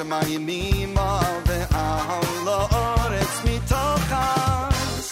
[0.00, 5.06] Bashamayim Bashamayim Mima Ve'al La'oretz Mitochas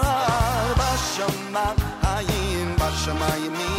[0.79, 3.76] Bashamayim Bashamayim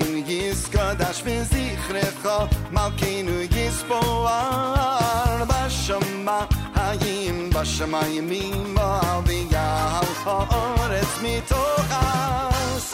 [0.00, 6.38] Malkeinu Yiskodash v'zichrecha Malkeinu Yisboar Bashama
[6.74, 12.86] Hayim Bashamayim V'al Ha'oretz mitochas.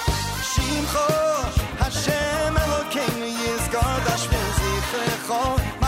[0.50, 1.08] Shimcho
[1.80, 5.85] Hashem Elokeinu Yiskodash v'zichrecha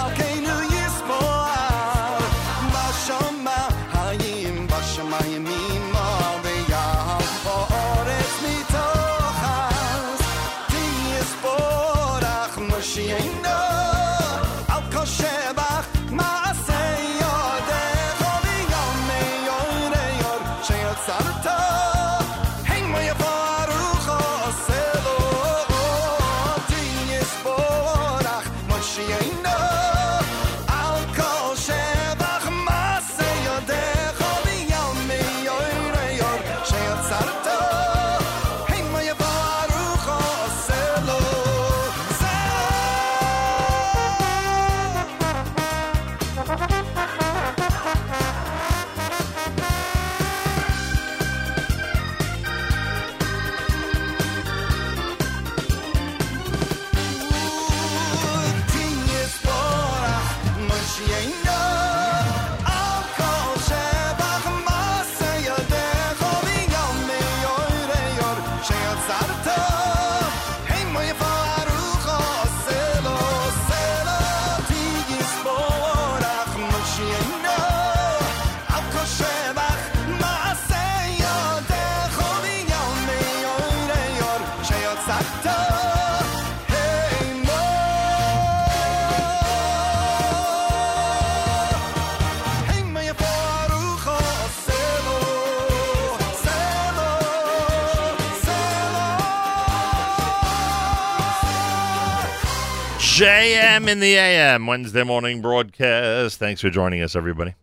[103.18, 106.38] JM in the AM Wednesday morning broadcast.
[106.38, 107.56] Thanks for joining us, everybody.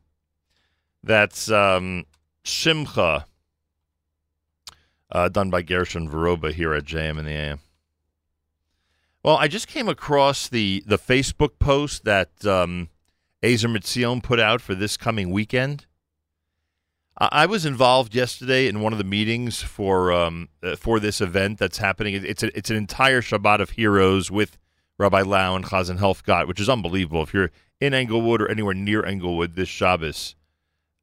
[1.02, 2.04] That's um,
[2.44, 3.24] Shimcha,
[5.10, 7.60] uh, done by Gershon Veroba here at JM in the AM.
[9.24, 12.90] Well, I just came across the the Facebook post that um,
[13.42, 15.86] Ezer Mizion put out for this coming weekend.
[17.18, 21.22] I I was involved yesterday in one of the meetings for um, uh, for this
[21.22, 22.14] event that's happening.
[22.26, 24.58] It's a, it's an entire Shabbat of heroes with
[24.98, 27.24] Rabbi Lau and Chazan Helfgott, which is unbelievable.
[27.24, 30.36] If you're in Englewood or anywhere near Englewood this Shabbos,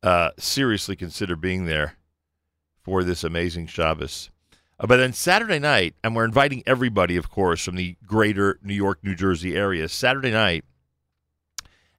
[0.02, 1.96] uh, seriously consider being there
[2.82, 4.30] for this amazing Shabbos.
[4.80, 8.74] Uh, but then Saturday night, and we're inviting everybody, of course, from the greater New
[8.74, 9.88] York, New Jersey area.
[9.88, 10.64] Saturday night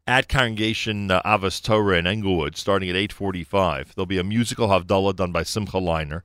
[0.05, 3.93] at Congregation uh, Ahavas Torah in Englewood, starting at 8:45.
[3.93, 6.23] There'll be a musical Havdalah done by Simcha Leiner.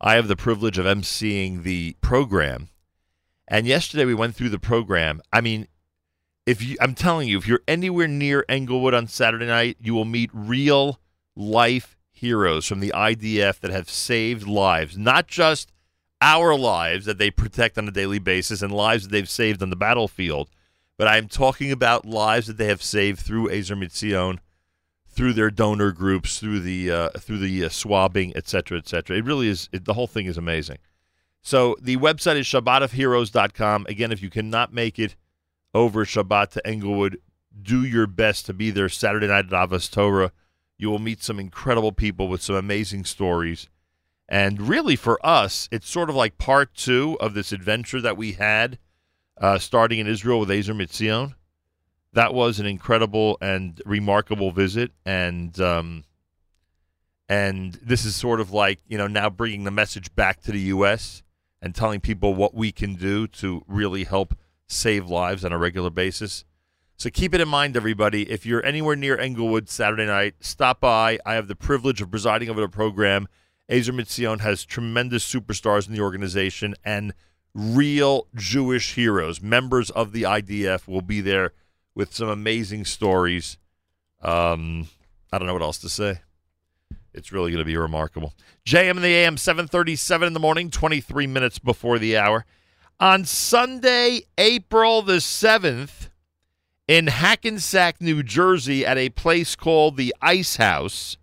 [0.00, 2.68] I have the privilege of emceeing the program,
[3.48, 5.20] and yesterday we went through the program.
[5.32, 5.68] I mean,
[6.46, 10.04] if you, I'm telling you, if you're anywhere near Englewood on Saturday night, you will
[10.04, 11.00] meet real
[11.36, 15.72] life heroes from the IDF that have saved lives, not just
[16.20, 19.70] our lives that they protect on a daily basis and lives that they've saved on
[19.70, 20.48] the battlefield,
[20.96, 24.38] but I'm talking about lives that they have saved through Ezer Mizion,
[25.06, 29.16] through their donor groups, through the uh, through the uh, swabbing, et cetera, et cetera.
[29.16, 29.68] It really is.
[29.72, 30.78] It, the whole thing is amazing.
[31.44, 33.84] So the website is shabbatofheroes.com.
[33.86, 35.14] Again, if you cannot make it
[35.74, 37.18] over Shabbat to Englewood,
[37.60, 40.32] do your best to be there Saturday night at Ahavas Torah.
[40.78, 43.68] You will meet some incredible people with some amazing stories.
[44.26, 48.32] And really, for us, it's sort of like part two of this adventure that we
[48.32, 48.78] had
[49.36, 51.34] uh, starting in Israel with Ezer Mizion.
[52.14, 54.92] That was an incredible and remarkable visit.
[55.04, 56.04] And um,
[57.28, 60.60] and this is sort of like you know now bringing the message back to the
[60.60, 61.22] U.S.
[61.64, 64.36] and telling people what we can do to really help
[64.66, 66.44] save lives on a regular basis.
[66.98, 68.30] So keep it in mind, everybody.
[68.30, 71.18] If you're anywhere near Englewood Saturday night, stop by.
[71.24, 73.28] I have the privilege of presiding over the program.
[73.66, 77.14] Ezer Mizion has tremendous superstars in the organization and
[77.54, 81.54] real Jewish heroes, members of the IDF, will be there
[81.94, 83.56] with some amazing stories.
[84.20, 84.88] Um,
[85.32, 86.20] I don't know what else to say.
[87.14, 88.34] It's really going to be remarkable.
[88.66, 92.44] JM in the AM, 737 in the morning, 23 minutes before the hour.
[93.00, 96.08] On Sunday, April the 7th,
[96.86, 101.16] in Hackensack, New Jersey, at a place called the Ice House,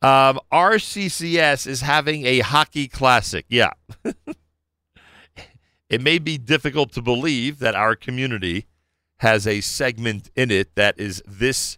[0.00, 3.44] um, RCCS is having a hockey classic.
[3.48, 3.72] Yeah.
[5.88, 8.66] it may be difficult to believe that our community
[9.18, 11.76] has a segment in it that is this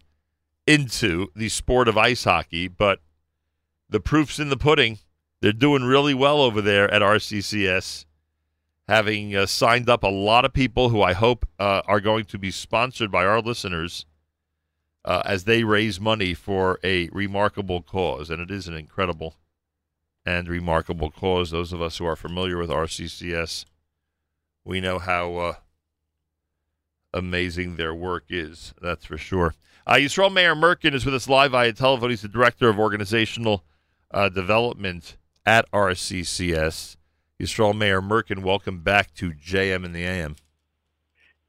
[0.67, 2.99] into the sport of ice hockey, but
[3.89, 4.99] the proof's in the pudding.
[5.41, 8.05] They're doing really well over there at RCCS,
[8.87, 12.37] having uh, signed up a lot of people who I hope uh, are going to
[12.37, 14.05] be sponsored by our listeners
[15.03, 18.29] uh, as they raise money for a remarkable cause.
[18.29, 19.35] And it is an incredible
[20.25, 21.51] and remarkable cause.
[21.51, 23.65] Those of us who are familiar with RCCS,
[24.63, 25.53] we know how uh,
[27.13, 28.73] amazing their work is.
[28.79, 29.55] That's for sure.
[29.91, 32.11] Uh, Yisroel Meir Merkin is with us live via telephone.
[32.11, 33.65] He's the Director of Organizational
[34.09, 36.95] uh, Development at RCCS.
[37.37, 40.37] Yisroel Meir Merkin, welcome back to JM and the AM.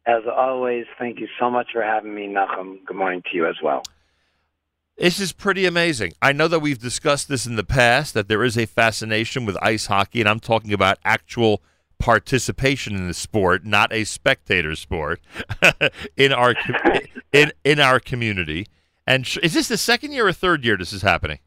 [0.06, 2.84] As always, thank you so much for having me, Nachum.
[2.84, 3.84] Good morning to you as well.
[4.98, 6.14] This is pretty amazing.
[6.20, 9.56] I know that we've discussed this in the past, that there is a fascination with
[9.62, 11.62] ice hockey, and I'm talking about actual
[12.02, 15.20] participation in the sport, not a spectator sport,
[16.16, 16.56] in our
[17.32, 18.66] in in our community.
[19.06, 21.38] And sh- is this the second year or third year this is happening?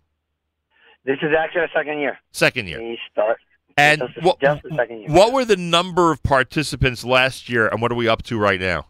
[1.04, 2.18] This is actually our second year.
[2.32, 2.80] Second year.
[2.80, 3.38] We start.
[3.78, 5.10] And just, what, just the second year.
[5.10, 8.60] what were the number of participants last year, and what are we up to right
[8.60, 8.88] now?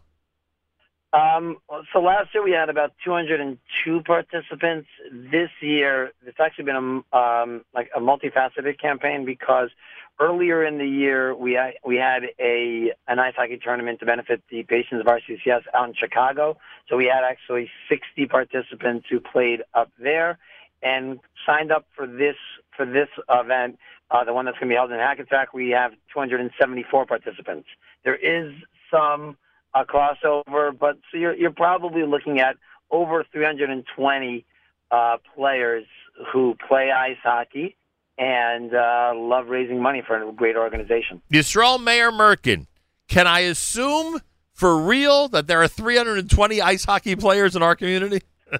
[1.12, 1.56] Um,
[1.92, 4.88] so last year we had about 202 participants.
[5.10, 9.70] This year, it's actually been a um, like a multifaceted campaign because
[10.18, 14.42] earlier in the year we had, we had a an ice hockey tournament to benefit
[14.50, 16.56] the patients of RCCS out in Chicago.
[16.88, 20.38] So we had actually 60 participants who played up there
[20.82, 22.36] and signed up for this
[22.76, 23.78] for this event.
[24.10, 27.66] Uh, the one that's going to be held in Hackensack, we have 274 participants.
[28.04, 28.52] There is
[28.90, 29.36] some
[29.74, 32.56] uh, crossover, but so you're you're probably looking at
[32.90, 34.44] over 320
[34.90, 35.84] uh, players
[36.32, 37.76] who play ice hockey
[38.18, 41.20] and uh, love raising money for a great organization.
[41.32, 42.66] Yisroel Meir Merkin,
[43.08, 44.20] can I assume
[44.52, 48.22] for real that there are 320 ice hockey players in our community?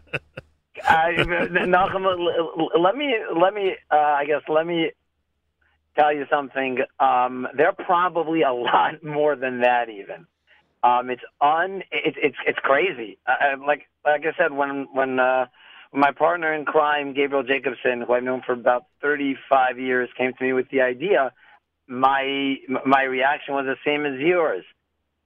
[0.84, 2.04] I, Nachum,
[2.78, 4.92] let me let me uh, I guess let me
[5.96, 6.78] tell you something.
[7.00, 10.26] Um, they're probably a lot more than that even.
[10.82, 13.18] Um, it's un it's it's it's crazy.
[13.26, 15.46] Uh, like like I said when when uh,
[15.92, 20.44] my partner in crime Gabriel Jacobson, who I've known for about 35 years, came to
[20.44, 21.32] me with the idea.
[21.88, 24.64] My my reaction was the same as yours.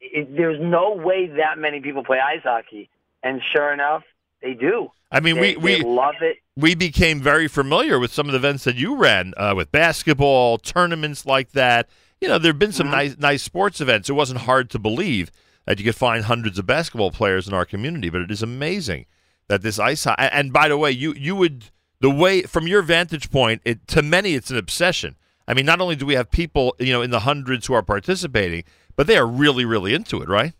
[0.00, 2.88] It, there's no way that many people play ice hockey,
[3.22, 4.02] and sure enough,
[4.42, 4.90] they do.
[5.12, 6.36] I mean, They- we we love it.
[6.56, 10.58] we became very familiar with some of the events that you ran uh, with basketball
[10.58, 11.88] tournaments like that.
[12.20, 12.94] You know, there've been some Mm-hmm.
[12.96, 14.08] nice nice sports events.
[14.10, 15.30] It wasn't hard to believe
[15.64, 19.06] that you could find hundreds of basketball players in our community, but it is amazing
[19.50, 20.22] that this ice hockey.
[20.22, 21.70] And by the way, you you would
[22.00, 25.16] the way from your vantage point, it to many it's an obsession.
[25.46, 27.82] I mean, not only do we have people you know in the hundreds who are
[27.82, 28.62] participating,
[28.96, 30.54] but they are really really into it, right?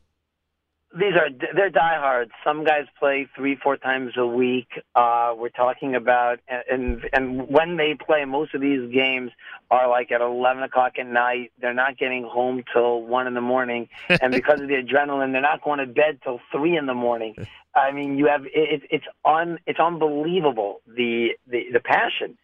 [0.93, 2.33] These are they're diehards.
[2.45, 4.67] Some guys play three, four times a week.
[4.97, 9.31] Uh, we're talking about and and when they play, most of these games
[9.71, 11.53] are like at eleven o'clock at night.
[11.61, 15.41] They're not getting home till one in the morning, and because of the adrenaline, they're
[15.41, 17.37] not going to bed till three in the morning.
[17.75, 22.37] I mean, you have it, it's un it's unbelievable the the the passion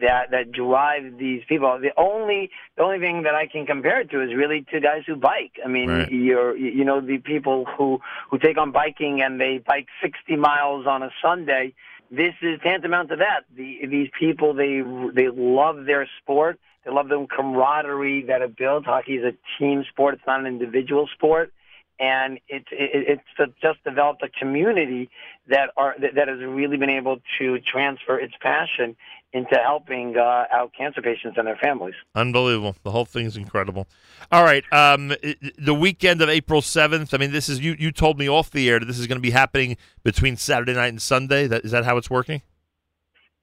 [0.00, 1.78] that that drives these people.
[1.80, 5.02] The only the only thing that I can compare it to is really to guys
[5.06, 5.58] who bike.
[5.64, 6.10] I mean, Right.
[6.10, 8.00] you're you know the people who
[8.30, 11.74] who take on biking and they bike 60 miles on a Sunday.
[12.10, 13.44] This is tantamount to that.
[13.54, 14.82] The, these people they
[15.12, 16.58] they love their sport.
[16.84, 18.86] They love the camaraderie that it builds.
[18.86, 20.14] Hockey is a team sport.
[20.14, 21.52] It's not an individual sport.
[22.00, 25.10] And it's it, it's just developed a community
[25.48, 28.96] that are that has really been able to transfer its passion
[29.32, 31.94] into helping uh, out cancer patients and their families.
[32.14, 32.74] Unbelievable.
[32.82, 33.86] The whole thing is incredible.
[34.32, 34.64] All right.
[34.72, 35.14] Um,
[35.58, 38.68] the weekend of April 7th, I mean, this is, you, you told me off the
[38.68, 41.46] air that this is going to be happening between Saturday night and Sunday.
[41.46, 42.42] That, is that how it's working?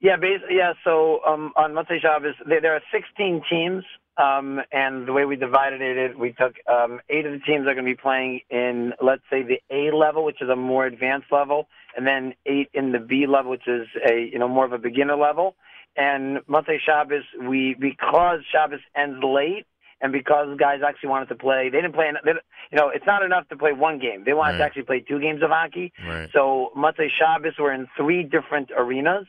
[0.00, 0.74] Yeah, bas yeah.
[0.84, 3.84] So um, on Motzei Shabbos, there, there are 16 teams,
[4.18, 7.74] um, and the way we divided it, we took um, eight of the teams are
[7.74, 11.30] going to be playing in, let's say, the A level, which is a more advanced
[11.30, 14.72] level, and then eight in the B level, which is a you know more of
[14.72, 15.54] a beginner level.
[15.96, 19.66] And Motzei Shabbos, we because Shabbos ends late,
[20.00, 22.10] and because guys actually wanted to play, they didn't play.
[22.24, 22.32] They,
[22.72, 24.24] you know, it's not enough to play one game.
[24.24, 25.92] They wanted to actually play two games of hockey.
[26.04, 26.28] Right.
[26.32, 29.26] So Motzei Shabbos, we're in three different arenas.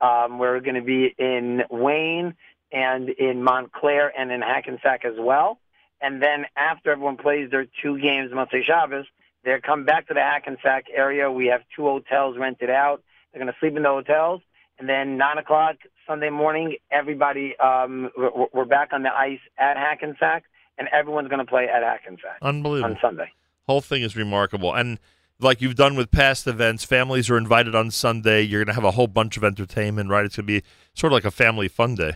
[0.00, 2.34] Um, we're going to be in Wayne
[2.72, 5.58] and in Montclair and in Hackensack as well.
[6.00, 9.06] And then after everyone plays their two games, Motzei Shabbos,
[9.44, 11.30] they come back to the Hackensack area.
[11.30, 13.02] We have two hotels rented out.
[13.32, 14.42] They're going to sleep in the hotels.
[14.78, 15.76] And then 9 o'clock
[16.06, 20.44] Sunday morning, everybody, um, we're, we're back on the ice at Hackensack,
[20.78, 22.94] and everyone's going to play at Hackensack Unbelievable.
[22.94, 23.30] on Sunday.
[23.66, 24.74] Whole thing is remarkable.
[24.74, 24.98] And
[25.38, 28.42] like you've done with past events, families are invited on Sunday.
[28.42, 30.24] You're going to have a whole bunch of entertainment, right?
[30.24, 30.62] It's going to be
[30.94, 32.14] sort of like a family fun day.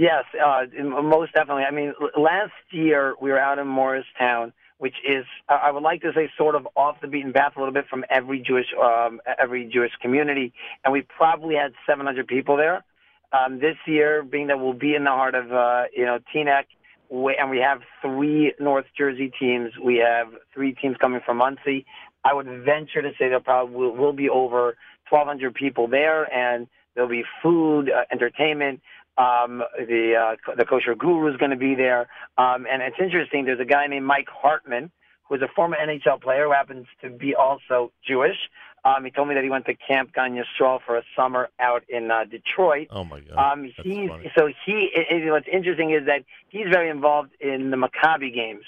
[0.00, 1.64] Yes, uh, most definitely.
[1.64, 6.12] I mean, last year we were out in Morristown, which is I would like to
[6.14, 9.68] say sort of off the beaten path a little bit from every Jewish um, every
[9.70, 12.82] Jewish community, and we probably had 700 people there.
[13.34, 16.64] Um, this year, being that we'll be in the heart of uh, you know Teaneck,
[17.10, 19.72] and we have three North Jersey teams.
[19.84, 21.84] We have three teams coming from Monsey.
[22.24, 24.78] I would venture to say there probably will, will be over
[25.10, 28.80] 1,200 people there, and there'll be food, uh, entertainment.
[29.18, 32.08] Um, the uh, the kosher guru is going to be there,
[32.38, 33.44] um, and it's interesting.
[33.44, 34.90] There's a guy named Mike Hartman,
[35.28, 38.36] who is a former NHL player who happens to be also Jewish.
[38.84, 41.82] Um, he told me that he went to Camp Gan Yisrael for a summer out
[41.88, 42.88] in uh, Detroit.
[42.90, 43.52] Oh my God!
[43.52, 44.90] Um, he's so he.
[44.94, 48.64] It, it, what's interesting is that he's very involved in the Maccabi games,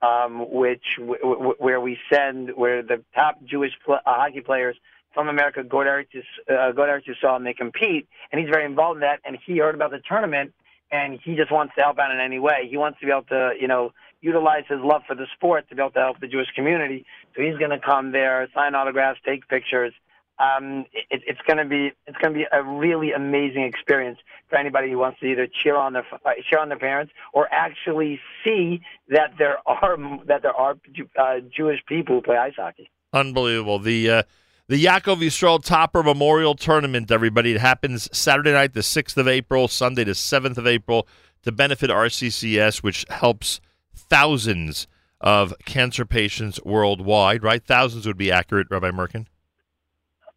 [0.00, 4.76] um, which w- w- where we send where the top Jewish pl- uh, hockey players
[5.14, 8.98] from America go to uh, go to Yisrael and they compete, and he's very involved
[8.98, 9.20] in that.
[9.24, 10.52] And he heard about the tournament,
[10.90, 12.66] and he just wants to help out in any way.
[12.68, 15.74] He wants to be able to, you know, utilize his love for the sport to
[15.74, 17.04] be able to help the Jewish community.
[17.34, 19.92] So he's going to come there, sign autographs, take pictures.
[20.38, 24.18] Um, it, it's going to be it's going to be a really amazing experience
[24.48, 27.52] for anybody who wants to either cheer on their uh, cheer on their parents or
[27.52, 30.76] actually see that there are that there are
[31.18, 32.90] uh, Jewish people who play ice hockey.
[33.12, 33.78] Unbelievable.
[33.78, 34.22] The uh,
[34.68, 37.52] the Yaakov Yisrael Topper Memorial Tournament, everybody.
[37.52, 41.06] It happens Saturday night, the 6th of April, Sunday, the 7th of April,
[41.42, 43.60] to benefit RCCS, which helps
[43.94, 44.86] thousands
[45.20, 47.64] of cancer patients worldwide, right?
[47.64, 49.26] Thousands would be accurate, Rabbi Merkin.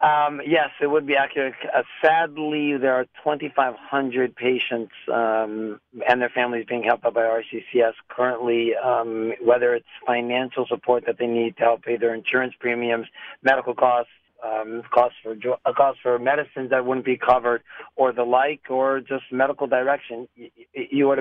[0.02, 1.54] Um, yes, it would be accurate.
[1.74, 7.94] Uh, sadly, there are 2,500 patients um, and their families being helped out by RCCS
[8.10, 13.08] currently, um, whether it's financial support that they need to help pay their insurance premiums,
[13.42, 14.12] medical costs,
[14.44, 17.64] um, costs for uh, costs for medicines that wouldn't be covered,
[17.96, 20.28] or the like, or just medical direction.
[20.36, 21.20] You, you would,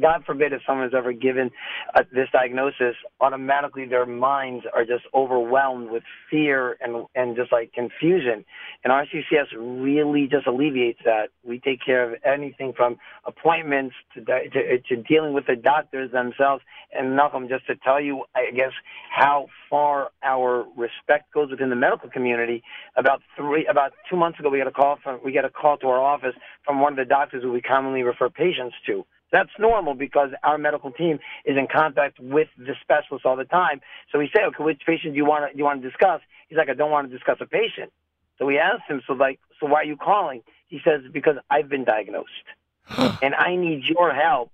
[0.00, 1.50] God forbid, if someone's ever given
[1.94, 7.72] uh, this diagnosis, automatically their minds are just overwhelmed with fear and and just like
[7.72, 8.44] confusion.
[8.84, 11.28] And RCCS really just alleviates that.
[11.44, 16.62] We take care of anything from appointments to to, to dealing with the doctors themselves.
[16.92, 18.72] And Nachum, just to tell you, I guess
[19.10, 22.55] how far our respect goes within the medical community.
[22.96, 25.76] About three, about two months ago, we got a call from we got a call
[25.78, 26.34] to our office
[26.64, 29.04] from one of the doctors who we commonly refer patients to.
[29.32, 33.80] That's normal because our medical team is in contact with the specialist all the time.
[34.12, 36.20] So we say, okay, which patient do you want to you want to discuss?
[36.48, 37.92] He's like, I don't want to discuss a patient.
[38.38, 40.42] So we asked him, so like, so why are you calling?
[40.68, 42.30] He says, because I've been diagnosed,
[42.88, 44.52] and I need your help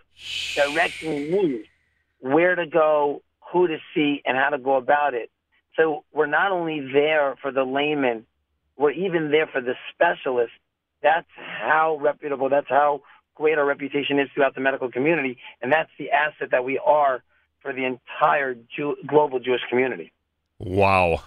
[0.54, 1.64] directing me
[2.20, 3.22] where to go,
[3.52, 5.30] who to see, and how to go about it.
[5.76, 8.26] So we're not only there for the layman,
[8.76, 10.52] we're even there for the specialist.
[11.02, 13.02] That's how reputable, that's how
[13.34, 17.22] great our reputation is throughout the medical community, and that's the asset that we are
[17.60, 20.12] for the entire Jew- global Jewish community.
[20.58, 21.22] Wow.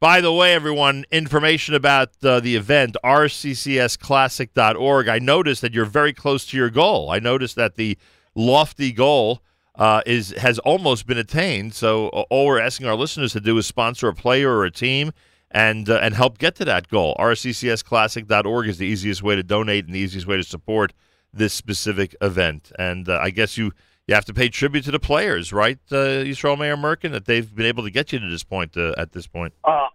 [0.00, 5.08] By the way, everyone, information about uh, the event, rccsclassic.org.
[5.08, 7.10] I noticed that you're very close to your goal.
[7.10, 7.96] I noticed that the
[8.34, 9.42] lofty goal
[9.76, 11.74] uh, is has almost been attained.
[11.74, 15.12] So all we're asking our listeners to do is sponsor a player or a team
[15.50, 17.14] and uh, and help get to that goal.
[17.18, 20.92] rccsclassic.org is the easiest way to donate and the easiest way to support
[21.32, 22.72] this specific event.
[22.78, 23.72] And uh, I guess you
[24.06, 27.54] you have to pay tribute to the players, right, uh, Yisroel Meir Merkin, that they've
[27.54, 28.76] been able to get you to this point.
[28.76, 29.86] Uh, at this point, Uh,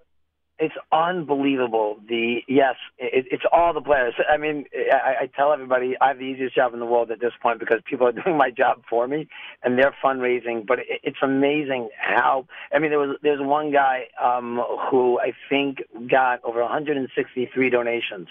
[0.59, 1.97] it's unbelievable.
[2.07, 4.15] The yes, it, it's all the players.
[4.29, 7.19] I mean, I, I tell everybody I have the easiest job in the world at
[7.19, 9.27] this point because people are doing my job for me
[9.63, 10.65] and they're fundraising.
[10.65, 12.47] But it, it's amazing how.
[12.73, 18.27] I mean, there was there's one guy um, who I think got over 163 donations.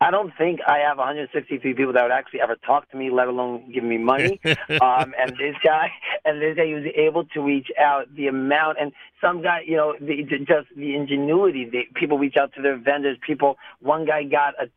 [0.00, 3.28] I don't think I have 163 people that would actually ever talk to me, let
[3.28, 4.40] alone give me money.
[4.44, 5.90] um, and this guy,
[6.24, 9.76] and this guy, he was able to reach out the amount, and some guy, you
[9.76, 11.64] know, the, just the ingenuity.
[11.64, 13.16] The, people reach out to their vendors.
[13.26, 14.68] People, one guy got a,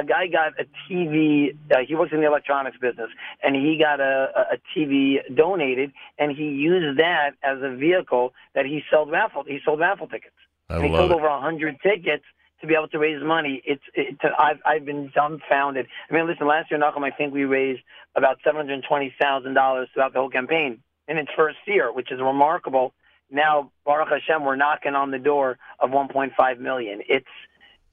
[0.00, 1.54] a guy got a TV.
[1.70, 3.10] Uh, he works in the electronics business,
[3.42, 8.64] and he got a, a TV donated, and he used that as a vehicle that
[8.64, 9.44] he sold raffle.
[9.46, 10.34] He sold raffle tickets.
[10.70, 11.14] I and he sold it.
[11.14, 12.24] over a hundred tickets
[12.62, 13.60] to be able to raise money.
[13.66, 15.86] It's it, to, I've I've been dumbfounded.
[16.08, 17.82] I mean, listen, last year, Nachum, I think we raised
[18.16, 22.10] about seven hundred twenty thousand dollars throughout the whole campaign in its first year, which
[22.10, 22.94] is remarkable.
[23.30, 27.02] Now, Baruch Hashem, we're knocking on the door of one point five million.
[27.08, 27.26] It's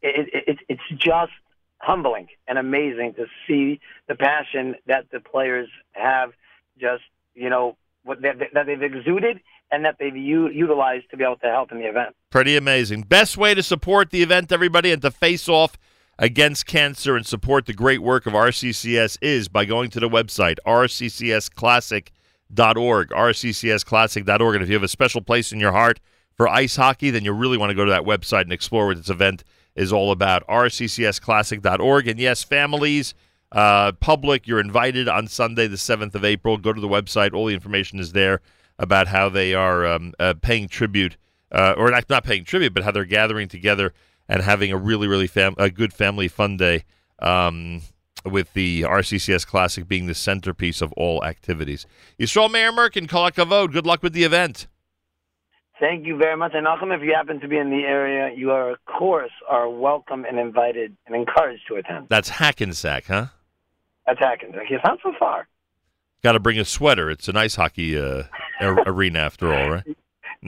[0.01, 1.31] it, it, it it's just
[1.79, 6.31] humbling and amazing to see the passion that the players have.
[6.79, 9.41] Just you know what that they've exuded
[9.71, 12.15] and that they've u- utilized to be able to help in the event.
[12.29, 13.03] pretty amazing.
[13.03, 15.77] Best way to support the event, everybody, and to face off
[16.17, 20.55] against cancer and support the great work of RCCS is by going to the website
[20.65, 24.55] rccsclassic.org, rccsclassic.org.
[24.55, 25.99] And if you have a special place in your heart
[26.35, 28.97] for ice hockey, then you really want to go to that website and explore what
[28.97, 29.43] this event
[29.75, 30.45] is all about.
[30.47, 32.07] rccsclassic.org.
[32.07, 33.13] And yes, families,
[33.51, 36.57] uh, public, you're invited on Sunday, the 7th of April.
[36.57, 37.33] Go to the website.
[37.33, 38.41] All the information is there
[38.79, 41.17] about how they are um, uh, paying tribute,
[41.51, 43.93] uh, or not, not paying tribute, but how they're gathering together
[44.27, 46.83] and having a really, really fam- a good family fun day.
[47.19, 47.81] Um,
[48.25, 51.85] with the RCCS Classic being the centerpiece of all activities.
[52.19, 53.71] Yisroel Meir Merkin, Kavod.
[53.71, 54.67] Good luck with the event.
[55.79, 56.51] Thank you very much.
[56.53, 59.69] And Nachum, if you happen to be in the area, you are, of course, are
[59.69, 62.07] welcome and invited and encouraged to attend.
[62.09, 63.27] That's Hackensack, huh?
[64.05, 64.63] That's Hackensack.
[64.69, 65.47] It's not so far.
[66.23, 67.09] Got to bring a sweater.
[67.09, 68.23] It's an ice hockey uh,
[68.61, 69.83] arena after all, right?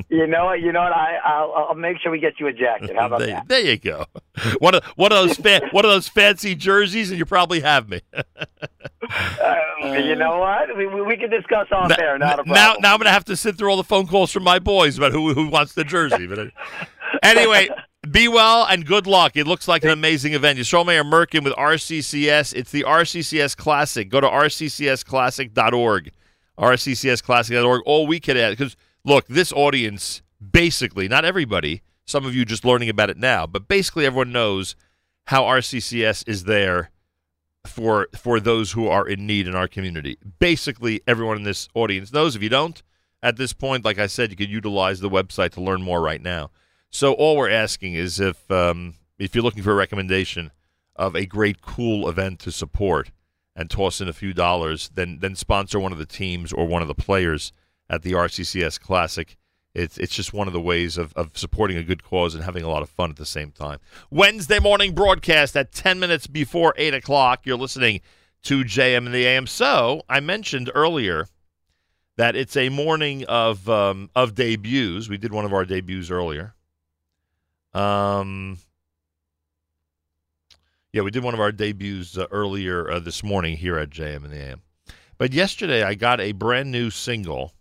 [0.07, 0.61] You know what?
[0.61, 0.93] You know what?
[0.93, 2.95] I, I'll, I'll make sure we get you a jacket.
[2.95, 3.49] How about there, that?
[3.49, 4.05] there you go.
[4.59, 7.89] One of one of those fa- one of those fancy jerseys, and you probably have
[7.89, 7.99] me.
[8.13, 9.55] Uh,
[9.97, 10.77] you know what?
[10.77, 12.17] We, we, we can discuss on there.
[12.17, 12.53] Not a problem.
[12.53, 14.59] now, now I'm going to have to sit through all the phone calls from my
[14.59, 16.25] boys about who who wants the jersey.
[16.25, 16.51] But
[17.23, 17.69] anyway,
[18.09, 19.35] be well and good luck.
[19.35, 20.59] It looks like an amazing event.
[20.59, 22.53] Yisroel Meir Merkin with RCCS.
[22.55, 24.09] It's the RCCS Classic.
[24.09, 26.11] Go to rccsclassic.org.
[26.57, 27.81] rccsclassic.org.
[27.85, 30.21] All we can add because look, this audience
[30.51, 31.81] basically, not everybody.
[32.05, 34.75] Some of you just learning about it now, but basically everyone knows
[35.25, 36.89] how RCCS is there
[37.65, 40.17] for for those who are in need in our community.
[40.39, 42.35] Basically, everyone in this audience knows.
[42.35, 42.81] If you don't,
[43.21, 46.21] at this point, like I said, you could utilize the website to learn more right
[46.21, 46.49] now.
[46.91, 50.51] So all we're asking is if um, if you're looking for a recommendation
[50.95, 53.11] of a great cool event to support
[53.55, 56.81] and toss in a few dollars, then then sponsor one of the teams or one
[56.81, 57.53] of the players
[57.89, 59.37] at the RCCS Classic.
[59.73, 62.63] It's it's just one of the ways of, of supporting a good cause and having
[62.63, 63.79] a lot of fun at the same time.
[64.09, 67.45] Wednesday morning broadcast at 10 minutes before 8 o'clock.
[67.45, 68.01] You're listening
[68.43, 69.47] to JM and the AM.
[69.47, 71.27] So I mentioned earlier
[72.17, 75.07] that it's a morning of um, of debuts.
[75.07, 76.53] We did one of our debuts earlier.
[77.73, 78.57] Um,
[80.93, 84.25] yeah, we did one of our debuts uh, earlier uh, this morning here at JM
[84.25, 84.61] and the AM.
[85.17, 87.53] But yesterday I got a brand new single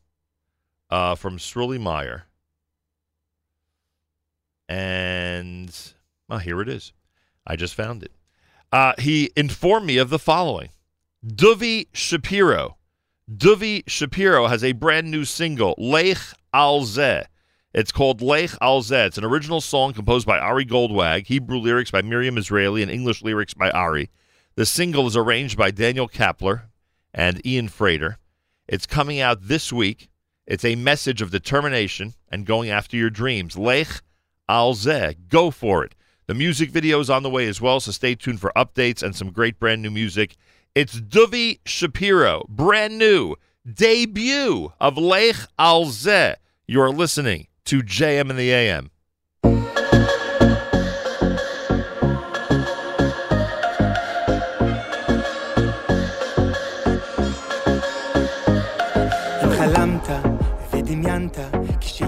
[0.89, 2.25] uh, from Strully Meyer.
[4.69, 5.75] And
[6.29, 6.93] well, here it is.
[7.47, 8.13] I just found it.
[8.73, 10.71] Uh, he informed me of the following
[11.27, 12.77] Duvi Shapiro.
[13.31, 16.19] Duvi Shapiro has a brand new single, Lech
[16.53, 17.27] Al Zeh.
[17.73, 19.07] It's called Lech Al Zeh.
[19.07, 23.23] It's an original song composed by Ari Goldwag, Hebrew lyrics by Miriam Israeli, and English
[23.23, 24.11] lyrics by Ari.
[24.57, 26.63] The single is arranged by Daniel Kapler
[27.15, 28.19] and Ian Frater.
[28.67, 30.09] It's coming out this week.
[30.49, 33.57] It's a message of determination and going after your dreams.
[33.57, 34.03] Lech
[34.49, 35.15] Al Zeh.
[35.29, 35.95] Go for it.
[36.27, 39.15] The music video is on the way as well, so stay tuned for updates and
[39.15, 40.35] some great brand new music.
[40.75, 43.37] It's Duvi Shapiro, brand new
[43.73, 46.35] debut of Lech Al Zeh.
[46.67, 48.91] You're listening to JM in the AM.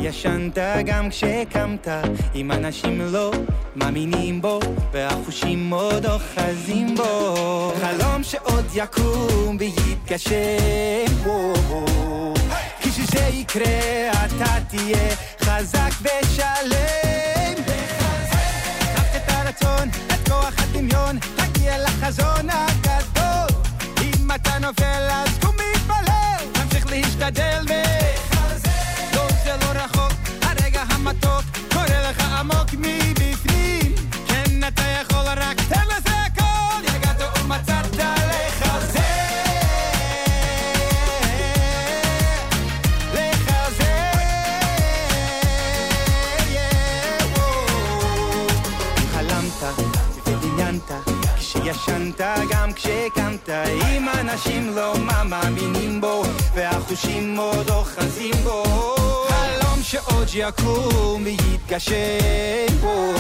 [0.03, 1.89] כשישנת גם כשקמת
[2.35, 3.33] אם אנשים לא
[3.77, 4.61] מאמינים בו
[4.93, 7.73] והחושים עוד אוחזים בו.
[7.81, 10.33] חלום שעוד יקום ויתגשם.
[11.23, 12.35] וואו.
[12.81, 17.55] כשזה יקרה אתה תהיה חזק ושלם.
[18.95, 23.59] קח את הרצון, את כוח הדמיון תגיע לחזון הגדול.
[24.03, 26.47] אם אתה נופל אז קום מתפלל.
[26.53, 27.73] תמשיך להשתדל ו...
[29.83, 33.95] לא לא רחוק, הרגע המתוק קורא לך עמוק מבפנים.
[34.29, 36.97] כן אתה יכול רק תן לזה הכל.
[36.97, 37.97] יגעת ומצאת
[50.27, 50.91] ודמיינת
[51.37, 54.95] כשישנת גם כשקמת אם אנשים לא
[55.25, 56.23] מאמינים בו
[56.55, 59.02] והחושים עוד אוחזים בו
[60.27, 63.15] שעוד יקום ויתגשם בו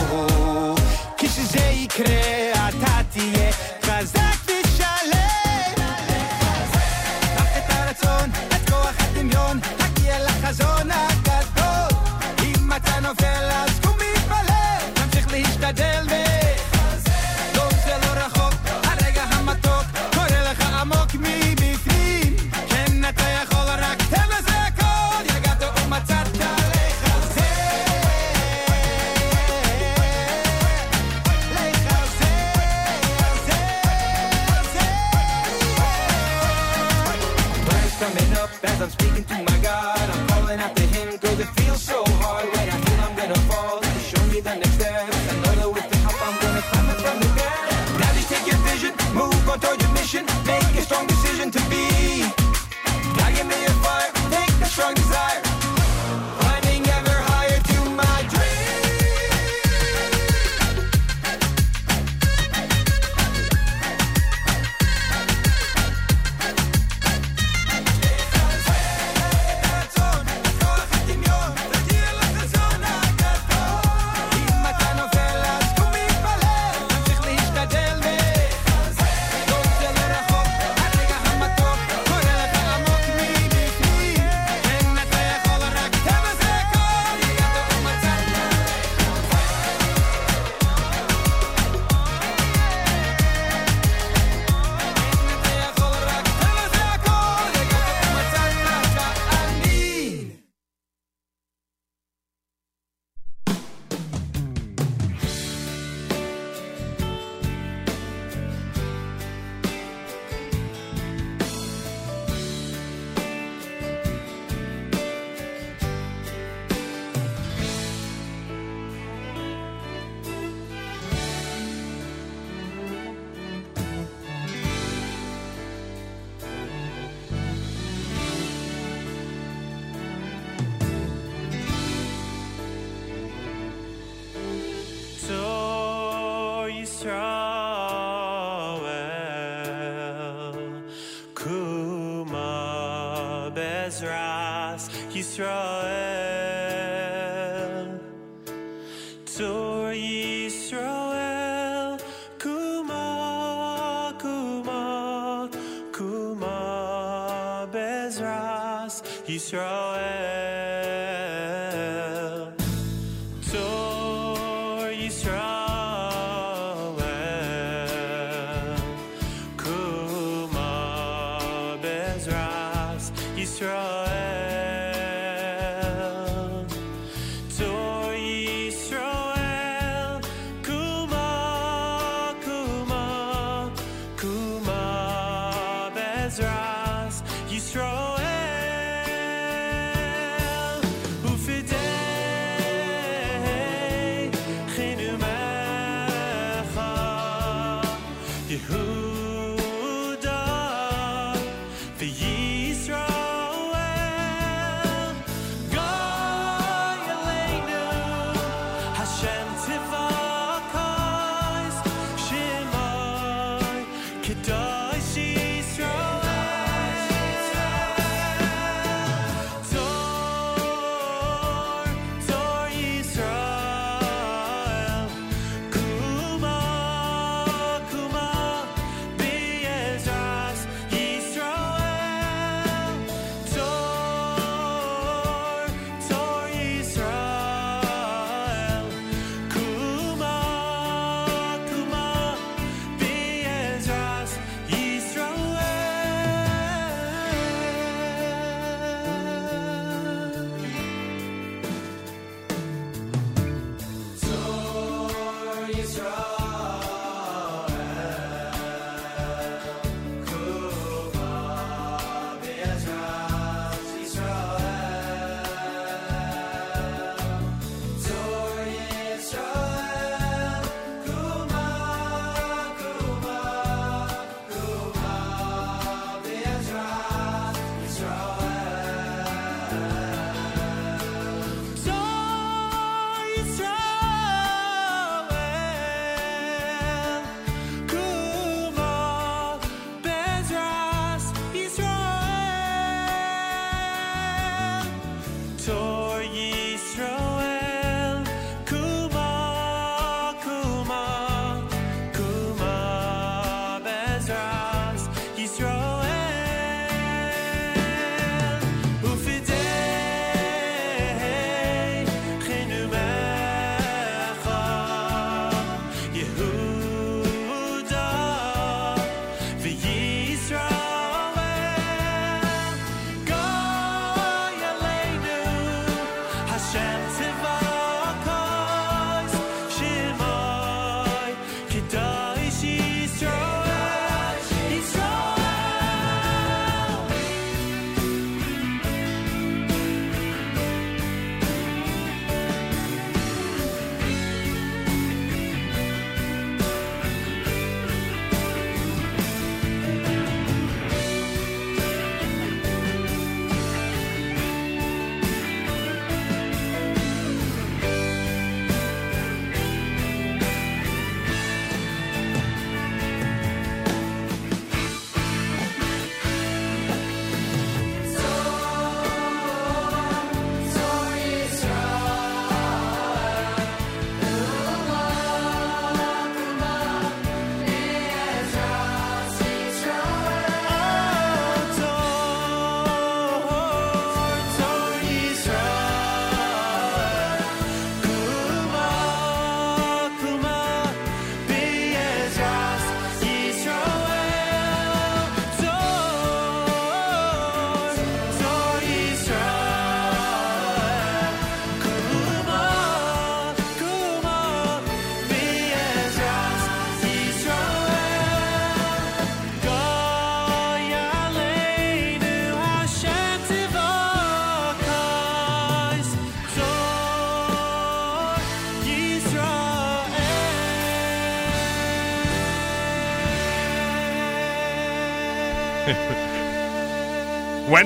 [1.18, 3.52] כשזה יקרה אתה תהיה
[3.82, 5.74] חזק ושלם.
[7.36, 11.98] קח את הרצון, את כוח הדמיון תגיע לחזון הגדול.
[12.44, 16.11] אם אתה נופל אז קום מתפלל תמשיך להשתדל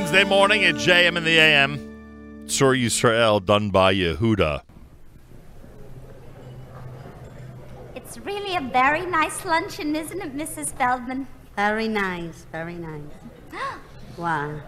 [0.07, 2.45] Wednesday morning at JM in the AM.
[2.47, 4.63] Sur Yisrael done by Yehuda.
[7.97, 10.73] It's really a very nice luncheon, isn't it, Mrs.
[10.79, 11.27] Feldman?
[11.57, 13.03] Very nice, very nice.
[14.17, 14.61] wow.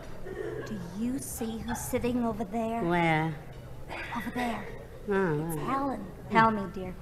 [0.67, 2.83] Do you see who's sitting over there?
[2.83, 3.33] Where?
[4.17, 4.67] Over there.
[5.09, 5.67] Oh, It's right.
[5.71, 6.01] Helen.
[6.01, 6.33] Hmm.
[6.33, 6.93] Tell me, dear.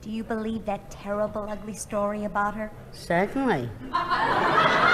[0.00, 2.70] Do you believe that terrible, ugly story about her?
[2.92, 3.68] Certainly.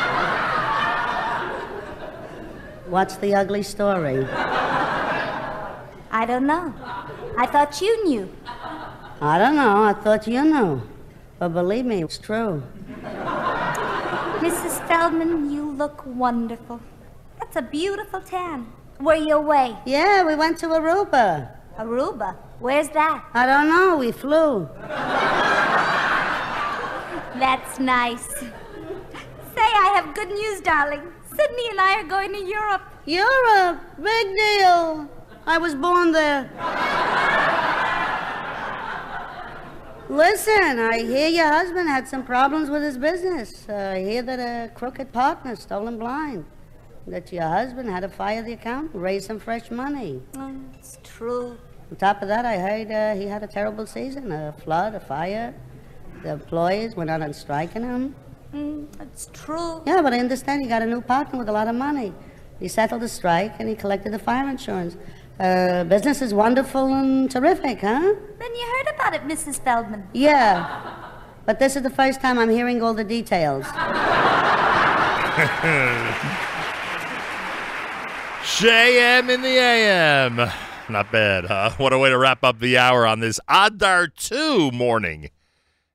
[2.90, 4.26] What's the ugly story?
[6.10, 6.74] I don't know.
[7.38, 8.28] I thought you knew.
[9.20, 9.84] I don't know.
[9.84, 10.82] I thought you knew.
[11.38, 12.64] But believe me, it's true.
[14.42, 14.84] Mrs.
[14.88, 16.80] Feldman, you look wonderful.
[17.38, 18.66] That's a beautiful tan.
[18.98, 19.76] Were you away?
[19.86, 21.48] Yeah, we went to Aruba.
[21.78, 22.34] Aruba?
[22.58, 23.24] Where's that?
[23.32, 23.98] I don't know.
[23.98, 24.68] We flew.
[27.38, 28.26] That's nice.
[28.34, 31.12] Say, I have good news, darling.
[31.36, 32.82] Sydney and I are going to Europe.
[33.06, 33.80] Europe?
[34.02, 35.08] Big deal.
[35.46, 36.50] I was born there.
[40.08, 43.68] Listen, I hear your husband had some problems with his business.
[43.68, 46.44] Uh, I hear that a crooked partner stole him blind.
[47.06, 50.20] That your husband had to fire the accountant, raise some fresh money.
[50.32, 51.56] Mm, it's true.
[51.90, 55.00] On top of that, I heard uh, he had a terrible season a flood, a
[55.00, 55.54] fire.
[56.22, 58.14] The employees went out on strike on him.
[58.54, 59.82] Mm, it's true.
[59.86, 62.12] Yeah, but I understand he got a new partner with a lot of money.
[62.58, 64.96] He settled the strike and he collected the fire insurance.
[65.38, 68.14] Uh, business is wonderful and terrific, huh?
[68.38, 69.58] Then you heard about it, Mrs.
[69.62, 70.06] Feldman.
[70.12, 71.10] Yeah.
[71.46, 73.64] But this is the first time I'm hearing all the details.
[78.60, 80.50] JM in the AM.
[80.90, 81.70] Not bad, huh?
[81.78, 85.30] What a way to wrap up the hour on this Adar 2 morning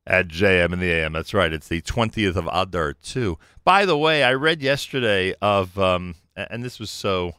[0.08, 1.14] at JM in the AM.
[1.14, 1.52] That's right.
[1.52, 3.38] It's the 20th of Adar 2.
[3.64, 7.34] By the way, I read yesterday of, um, and this was so,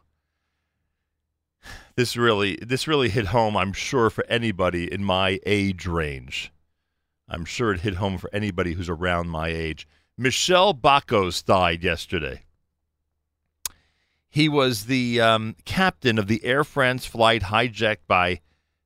[1.95, 6.53] this really, this really hit home, I'm sure, for anybody in my age range.
[7.29, 9.87] I'm sure it hit home for anybody who's around my age.
[10.19, 12.43] Michel Bacos died yesterday.
[14.29, 18.41] He was the um, captain of the Air France flight hijacked by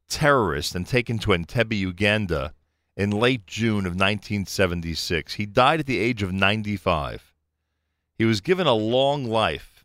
[0.09, 2.53] terrorists and taken to Entebbe, Uganda
[2.97, 5.35] in late June of 1976.
[5.35, 7.33] He died at the age of 95.
[8.17, 9.85] He was given a long life.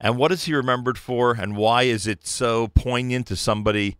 [0.00, 3.96] And what is he remembered for, and why is it so poignant to somebody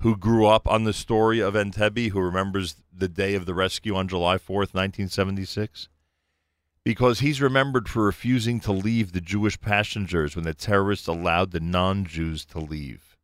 [0.00, 3.94] who grew up on the story of Entebbe, who remembers the day of the rescue
[3.94, 5.88] on July 4th, 1976?
[6.84, 11.60] because he's remembered for refusing to leave the Jewish passengers when the terrorists allowed the
[11.60, 13.16] non Jews to leave.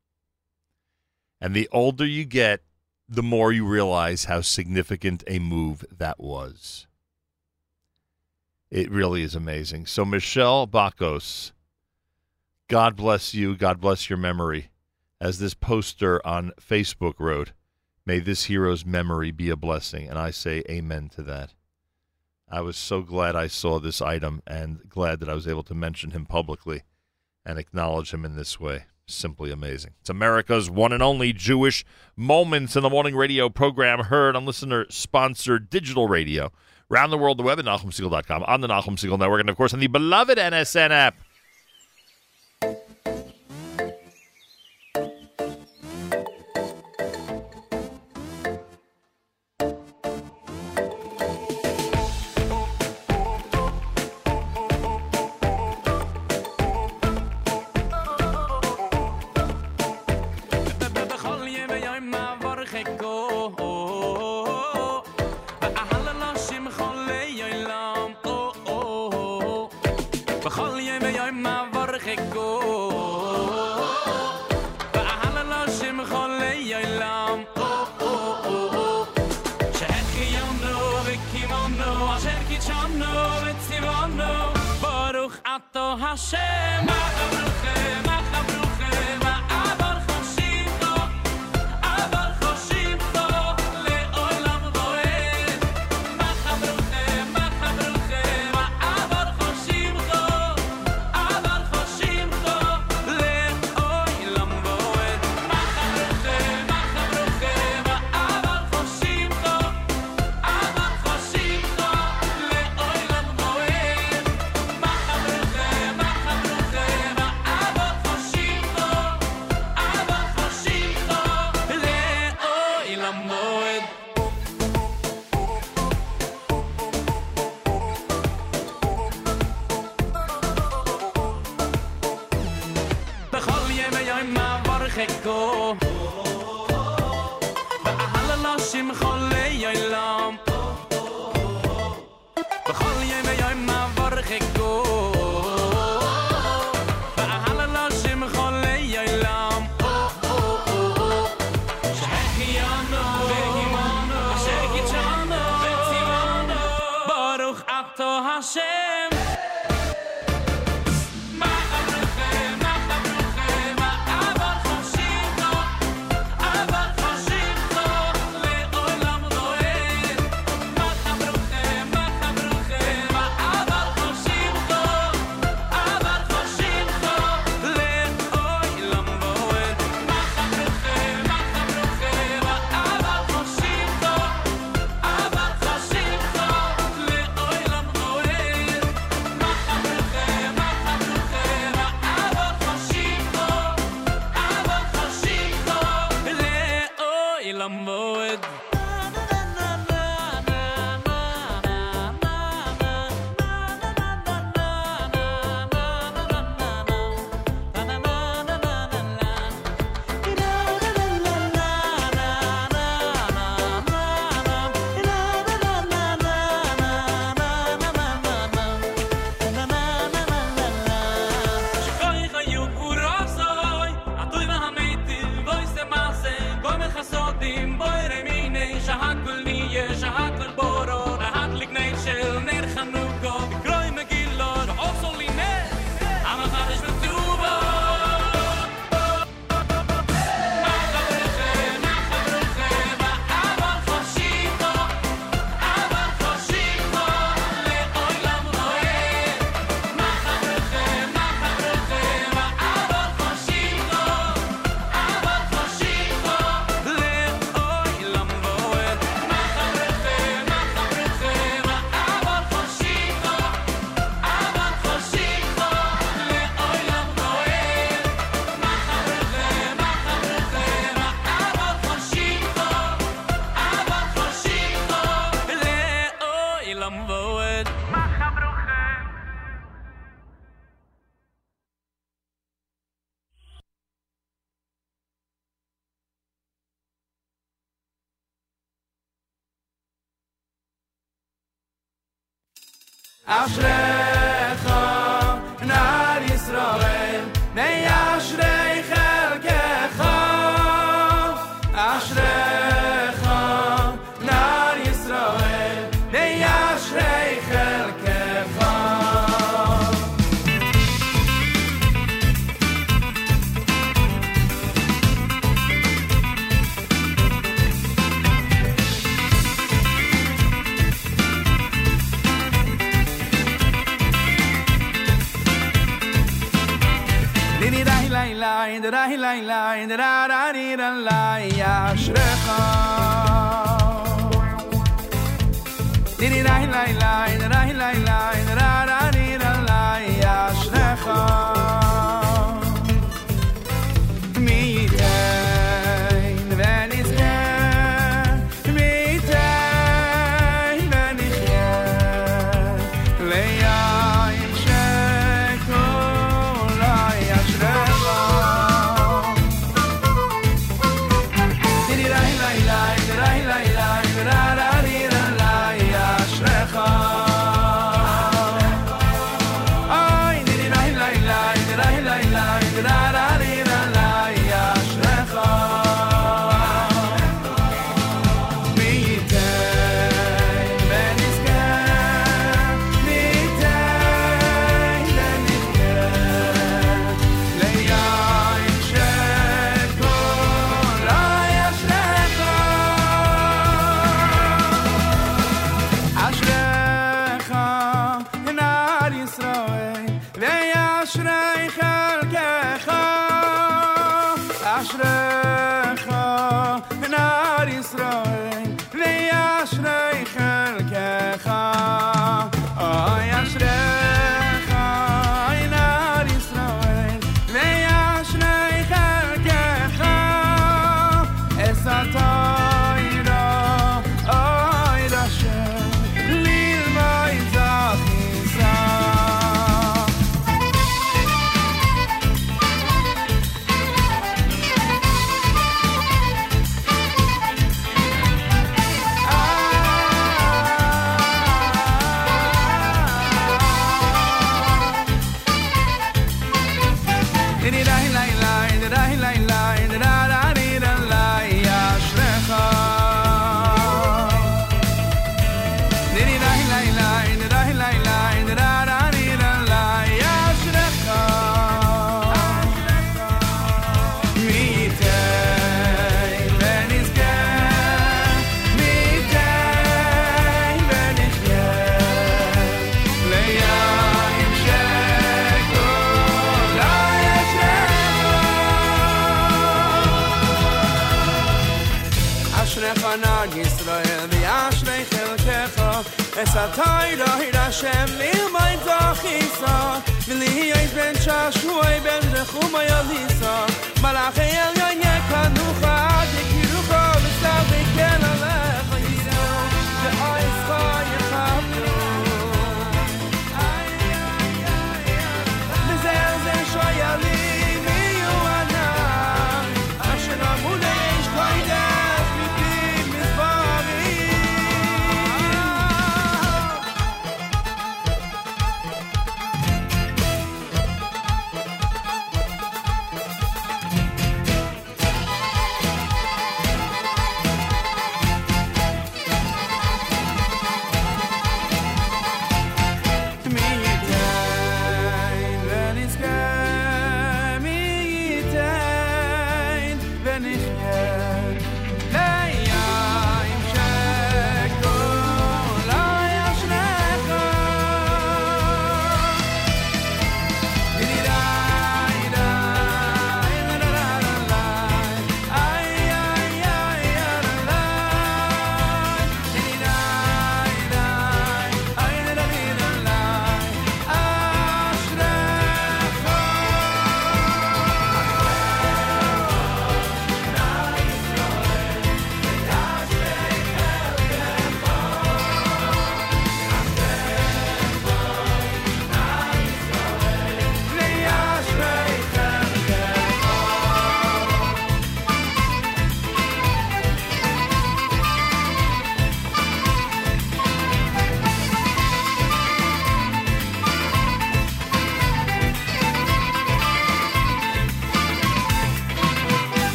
[1.41, 2.63] And the older you get,
[3.09, 6.87] the more you realize how significant a move that was.
[8.71, 9.87] It really is amazing.
[9.87, 11.53] So, Michel Bacos,
[12.69, 13.57] God bless you.
[13.57, 14.71] God bless your memory.
[15.21, 17.53] As this poster on Facebook wrote,
[18.05, 20.07] may this hero's memory be a blessing.
[20.07, 21.55] And I say amen to that.
[22.51, 25.75] I was so glad I saw this item and glad that I was able to
[25.75, 26.83] mention him publicly
[27.45, 28.85] and acknowledge him in this way.
[29.11, 29.93] Simply amazing.
[30.03, 31.83] It's America's one and only Jewish
[32.15, 36.53] Moments in the Morning radio program heard on listener sponsored digital radio.
[36.91, 39.73] Around the world, the web at NachumSegal.com, on the Nachum Segal Network, and of course
[39.73, 41.17] on the beloved NSN app.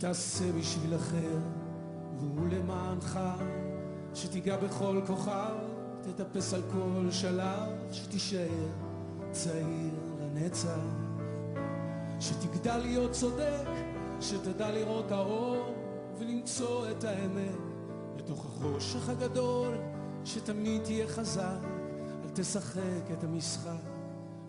[0.00, 1.38] שתעשה בשביל אחר,
[2.18, 3.20] והוא למענך,
[4.14, 5.54] שתיגע בכל כוכב,
[6.00, 8.68] תטפס על כל שלב, שתישאר
[9.30, 10.80] צעיר לנצח,
[12.20, 13.68] שתגדל להיות צודק,
[14.20, 15.74] שתדע לראות האור
[16.18, 17.60] ולמצוא את האמת
[18.16, 19.74] בתוך החושך הגדול,
[20.24, 21.60] שתמיד תהיה חזק,
[22.24, 23.90] אל תשחק את המשחק,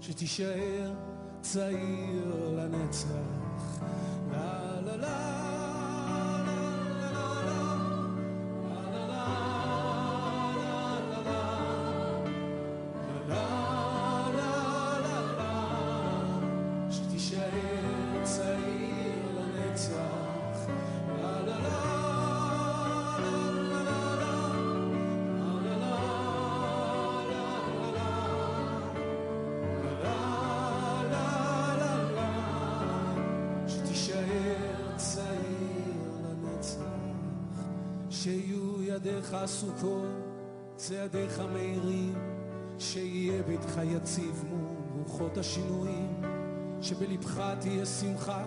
[0.01, 0.93] שתישאר
[1.41, 3.50] צעיר לנצח.
[5.01, 5.60] love.
[39.21, 40.05] ידיך עסוקות,
[40.75, 42.13] צעדיך מהירים,
[42.79, 44.67] שיהיה ביתך יציב מול
[44.97, 46.21] רוחות השינויים,
[46.81, 48.45] שבלבך תהיה שמחה,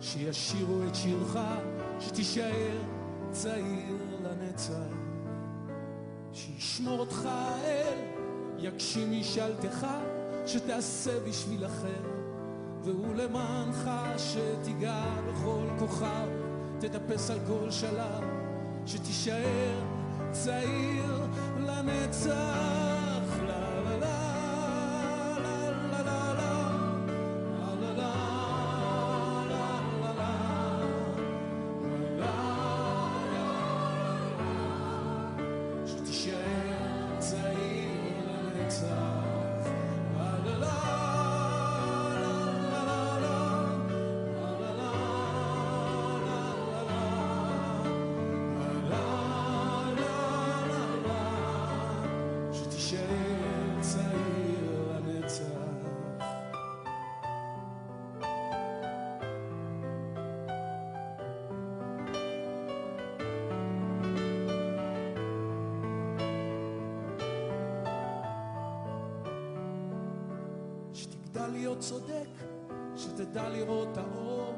[0.00, 1.38] שישירו את שירך,
[2.00, 2.76] שתישאר
[3.30, 4.96] צעיר לנצח.
[6.32, 7.98] שישמור אותך האל,
[8.58, 9.86] יגשים משאלתך,
[10.46, 12.02] שתעשה בשביל אחר,
[12.82, 16.28] והוא למענך שתיגע בכל כוכב,
[16.78, 18.24] תטפס על כל שלב,
[18.86, 19.97] שתישאר
[20.31, 21.27] צעיר
[21.59, 22.66] לנצח.
[71.48, 72.28] להיות צודק,
[72.96, 74.54] שתדע לראות האור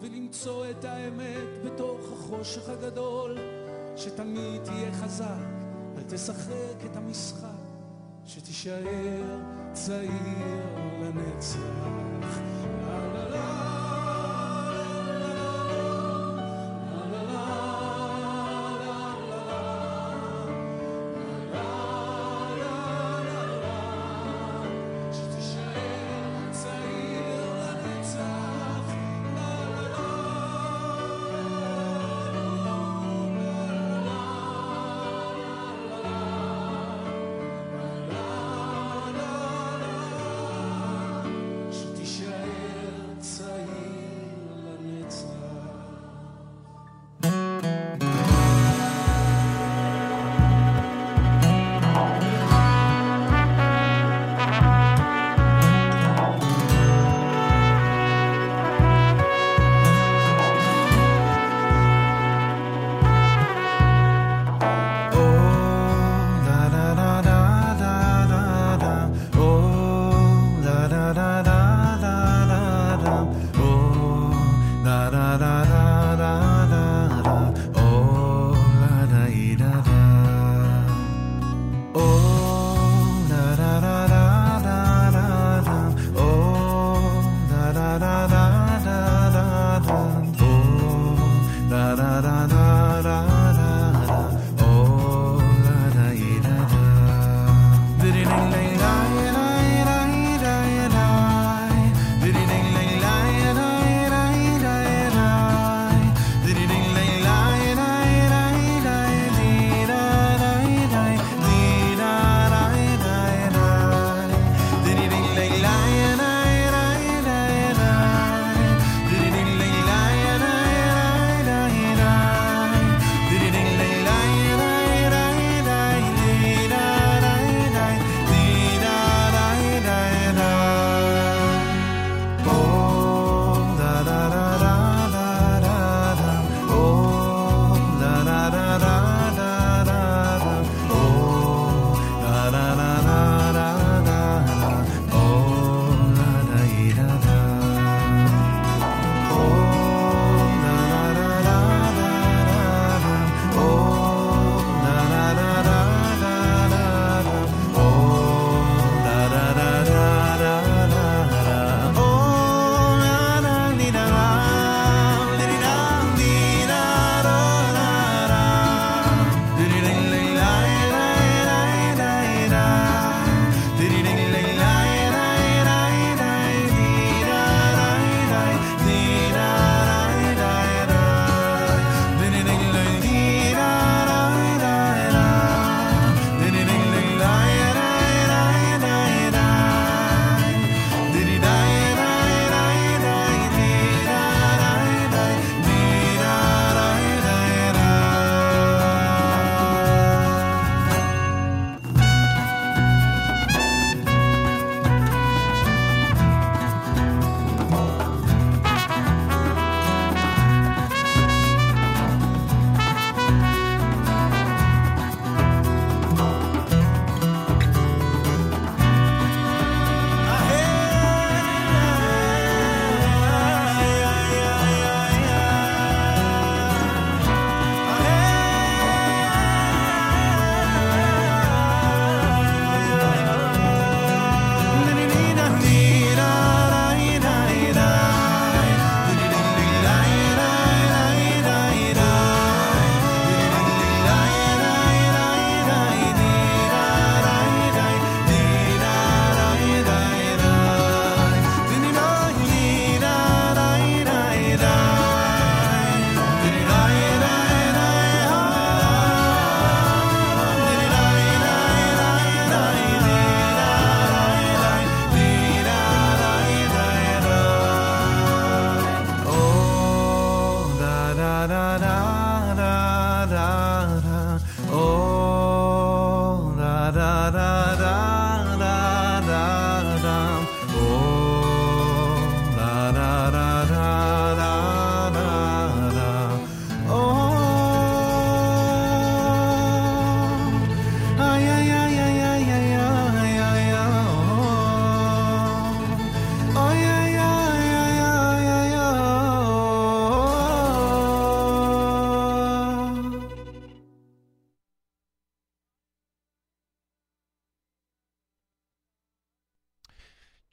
[0.00, 3.38] ולמצוא את האמת בתוך החושך הגדול,
[3.96, 5.26] שתמיד תהיה חזק,
[5.96, 7.48] אל תשחק את המשחק,
[8.26, 9.40] שתישאר
[9.72, 10.66] צעיר
[11.02, 11.58] לנצח.
[12.86, 13.81] לה לה לה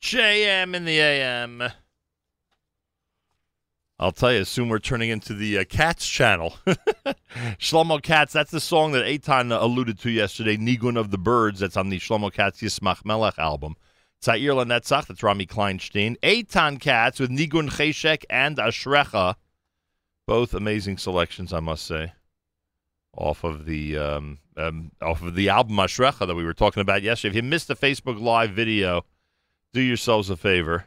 [0.09, 1.63] JM in the AM.
[3.99, 6.55] I'll tell you, soon we're turning into the uh, Cats channel.
[7.59, 11.77] Shlomo Katz, that's the song that Eitan alluded to yesterday, Nigun of the Birds, that's
[11.77, 13.75] on the Shlomo Katz Yismach Melech album.
[14.19, 16.17] Tzair Lanetzach, that's Rami Kleinstein.
[16.21, 19.35] Eitan Katz with Nigun Cheshek and Ashrecha.
[20.25, 22.13] Both amazing selections, I must say,
[23.15, 27.03] off of the um, um, off of the album Ashrecha that we were talking about
[27.03, 27.37] yesterday.
[27.37, 29.05] If you missed the Facebook Live video,
[29.73, 30.85] do yourselves a favor.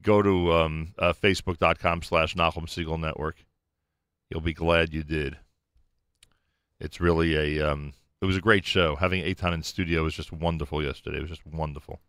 [0.00, 3.44] Go to um, uh, facebook.com slash Nachum Segal Network.
[4.30, 5.36] You'll be glad you did.
[6.80, 8.96] It's really a um, it was a great show.
[8.96, 11.18] Having Eitan in studio was just wonderful yesterday.
[11.18, 12.00] It was just wonderful.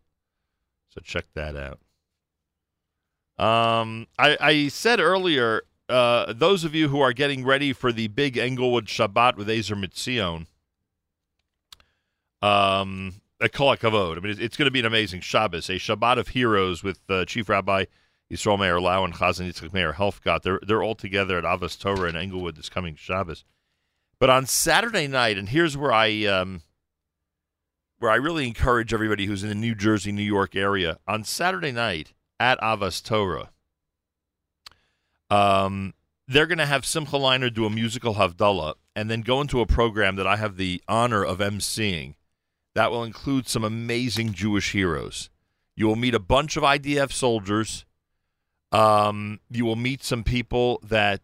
[0.88, 1.80] So check that out.
[3.36, 8.08] Um, I, I said earlier, uh, those of you who are getting ready for the
[8.08, 10.46] big Englewood Shabbat with Ezer Mizion,
[12.42, 14.16] um, a kol hakavod.
[14.16, 17.00] I mean, it's, it's going to be an amazing Shabbos, a Shabbat of heroes with
[17.08, 17.84] uh, Chief Rabbi
[18.30, 20.42] Yisrael Meir Lau and Chazan Yitzchak Meir Helfgott.
[20.42, 23.44] They're they're all together at Ahavas Torah in Englewood this coming Shabbos.
[24.18, 26.62] But on Saturday night, and here's where I um,
[27.98, 31.72] where I really encourage everybody who's in the New Jersey, New York area on Saturday
[31.72, 33.50] night at Ahavas Torah.
[35.30, 35.94] Um,
[36.26, 39.66] they're going to have Simcha Leiner do a musical Havdalah and then go into a
[39.66, 42.14] program that I have the honor of emceeing
[42.74, 45.30] that will include some amazing Jewish heroes.
[45.76, 47.84] You will meet a bunch of IDF soldiers.
[48.72, 51.20] Um, you will meet some people that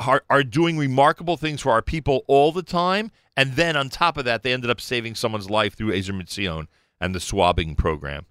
[0.00, 3.10] are, are doing remarkable things for our people all the time.
[3.36, 6.68] And then on top of that, they ended up saving someone's life through Ezer Mizion
[7.00, 8.26] and the swabbing program.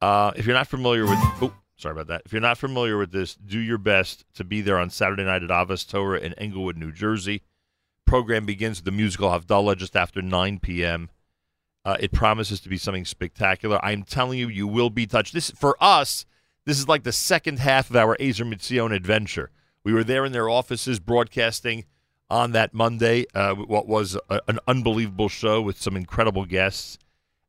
[0.00, 2.22] Uh, if you're not familiar with, oh, sorry about that.
[2.24, 5.42] If you're not familiar with this, do your best to be there on Saturday night
[5.42, 7.42] at Ahavas Torah in Englewood, New Jersey.
[8.06, 11.10] Program begins with the musical Havdalah just after 9 p.m.
[11.84, 13.82] Uh, it promises to be something spectacular.
[13.84, 15.34] I'm telling you, you will be touched.
[15.34, 16.24] This for us,
[16.64, 19.50] this is like the second half of our Ezer Mizion adventure.
[19.84, 21.84] We were there in their offices broadcasting
[22.30, 26.98] on that Monday, uh, what was a, an unbelievable show with some incredible guests.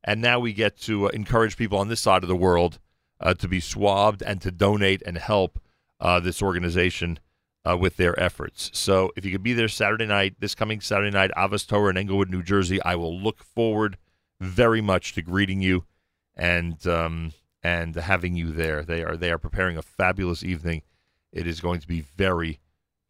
[0.04, 2.78] And now we get to uh, encourage people on this side of the world
[3.20, 5.58] uh, to be swabbed and to donate and help
[5.98, 7.18] uh, this organization
[7.66, 8.70] uh, with their efforts.
[8.72, 11.96] So if you could be there Saturday night, this coming Saturday night, Ahavas Torah in
[11.96, 13.98] Englewood, New Jersey, I will look forward
[14.40, 15.84] very much to greeting you
[16.36, 18.82] and um, and having you there.
[18.82, 20.82] They are they are preparing a fabulous evening.
[21.32, 22.60] It is going to be very,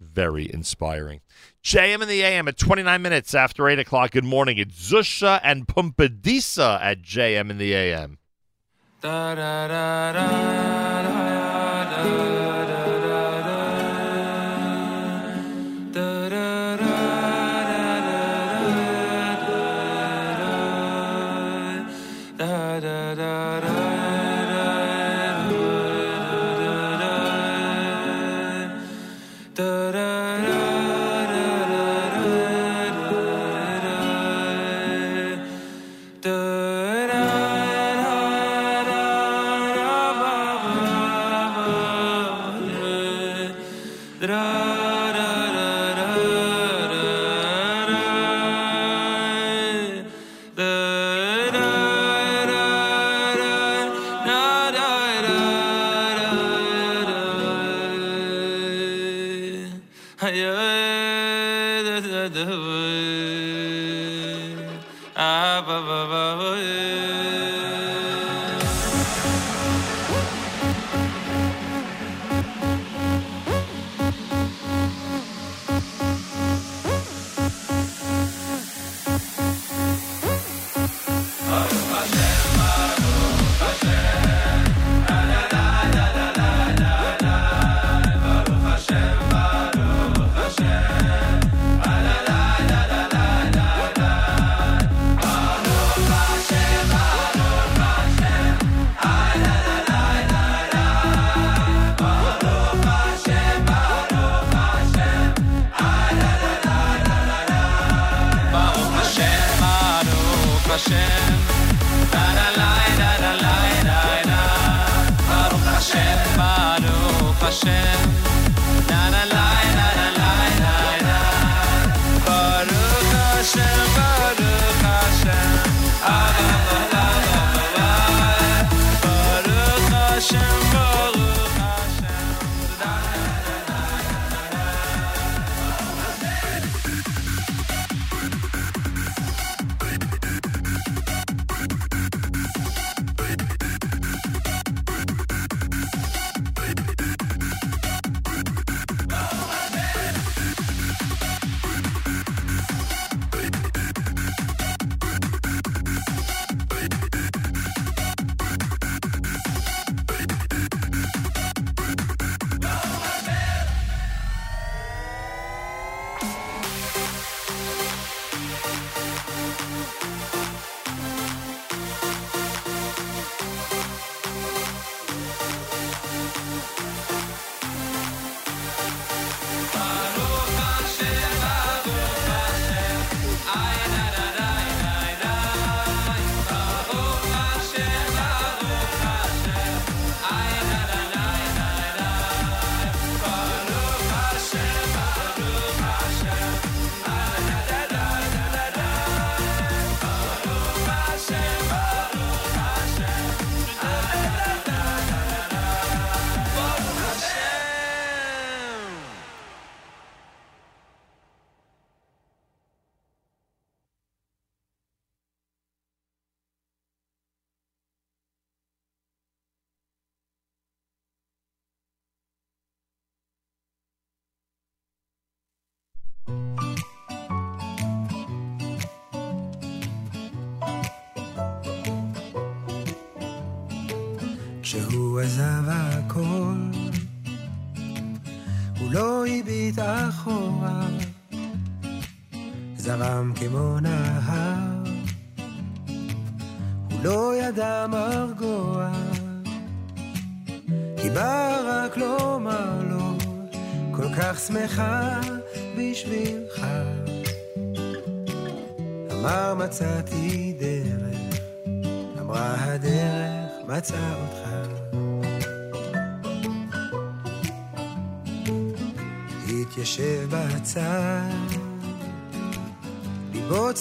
[0.00, 1.20] very inspiring.
[1.62, 4.10] JM in the AM at 29 minutes after 8 o'clock.
[4.12, 4.58] Good morning.
[4.58, 8.18] It's Zusha and Pumpadisa at JM in the AM.
[9.00, 10.12] Da da da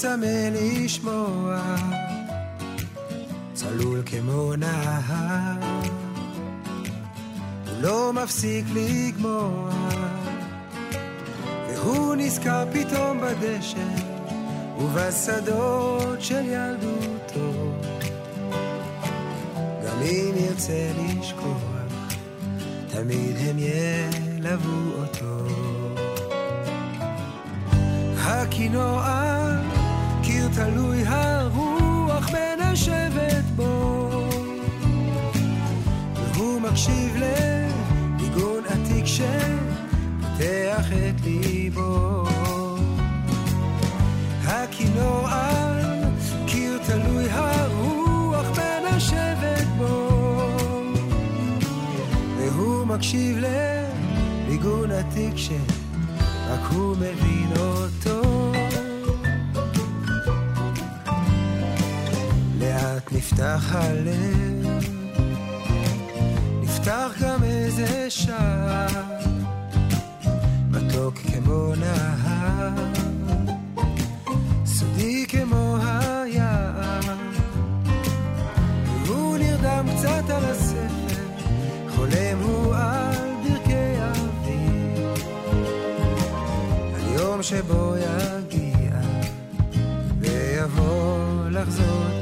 [0.06, 1.76] צמא לשמוע,
[3.54, 5.54] צלול כמו נהר,
[7.66, 9.70] הוא לא מפסיק לגמוע,
[11.70, 13.88] והוא נזכר פתאום בדשא
[14.80, 17.72] ובשדות של ילדותו.
[19.86, 21.62] גם אם ירצה לשכוח,
[22.90, 25.48] תמיד הם ילוו אותו.
[28.18, 29.25] הכינוע, קיר
[30.56, 34.10] תלוי הרוח מנשבת בו,
[36.34, 42.24] והוא מקשיב לניגון עתיק שפותח את ליבו.
[44.46, 45.50] הכינוע,
[46.48, 50.10] קיר תלוי הרוח מנשבת בו,
[52.38, 58.35] והוא מקשיב לניגון עתיק שרק הוא מבין אותו.
[63.36, 64.84] נפתח הלב,
[66.62, 68.88] נפתח גם איזה שער,
[70.70, 72.70] מתוק כמו נהר.
[74.66, 77.00] סודי כמו היער,
[79.06, 81.26] והוא נרדם קצת על הספר,
[81.96, 85.24] חולם הוא על ברכי אביב,
[86.96, 89.00] על יום שבו יגיע,
[90.20, 92.15] ויבוא לחזות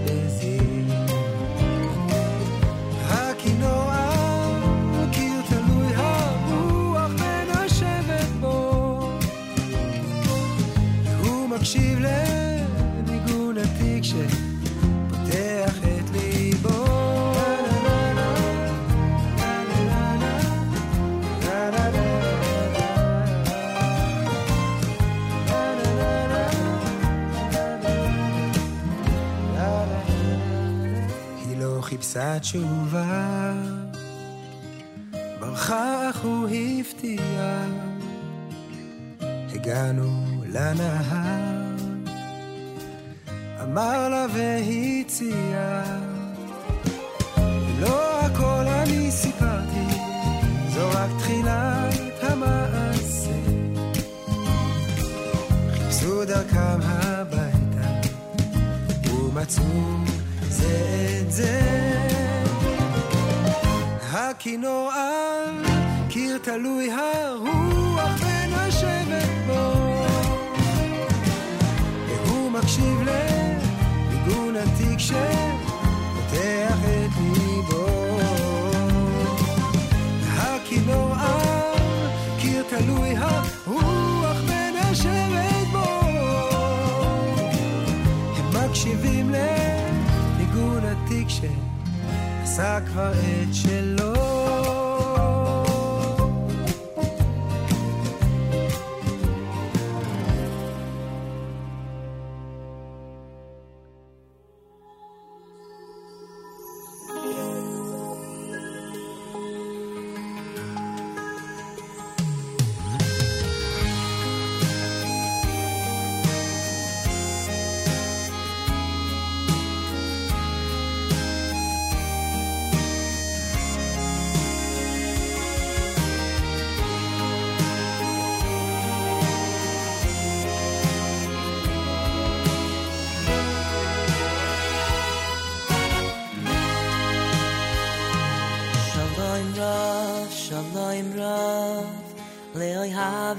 [32.03, 33.53] חיפשה תשובה,
[35.39, 36.47] ברחה אך הוא
[36.79, 37.65] הפתיע.
[39.53, 41.75] הגענו לנהר,
[43.63, 45.83] אמר לה והציע.
[47.79, 49.87] לא הכל אני סיפרתי,
[50.73, 53.37] זו רק תחילת המעשה.
[55.73, 58.09] חיפשו דרכם הביתה,
[59.09, 60.22] ומצאו
[60.63, 61.61] את זה.
[64.11, 65.65] הכינור על
[66.09, 69.73] קיר תלוי הרוח מנשבת בו.
[72.07, 75.52] והוא מקשיב לניגון עתיק שפותח
[92.55, 94.42] שעשה כבר את שלו.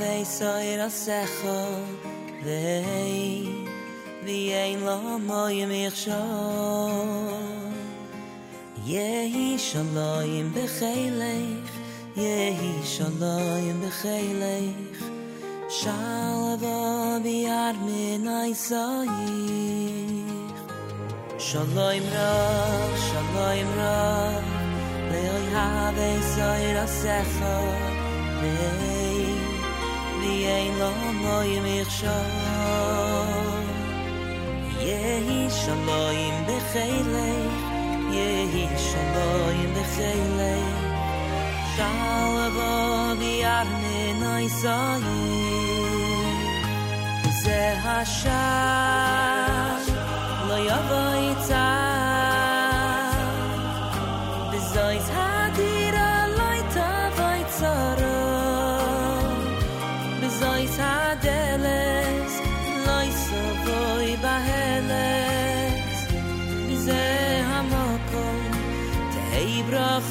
[0.01, 1.61] ve soy ir a sekho
[4.25, 6.23] vi ein lo moy mi khsho
[8.93, 11.47] yehi hi be khaylay
[12.23, 14.67] ye hi shalom be khaylay
[15.81, 16.79] shalva
[17.25, 19.13] bi ar min ay say
[21.47, 22.35] shalom ra
[23.07, 23.99] shalom ra
[25.11, 26.51] le ay ha ve so
[26.85, 26.87] a
[30.45, 32.33] yeh noh noy mih khosh
[34.85, 37.45] yeh hi shloym be kheyleh
[38.17, 39.85] yeh hi shloym be
[43.57, 44.47] arne noy
[47.43, 48.43] ze hasha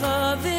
[0.03, 0.52] v'shalom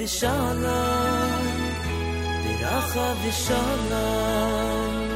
[0.00, 1.44] v'shalom
[2.60, 5.06] Bracha v'shalom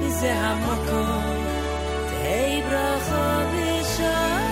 [0.00, 1.44] וזה המקום
[2.08, 4.44] תהי ברכה ושלום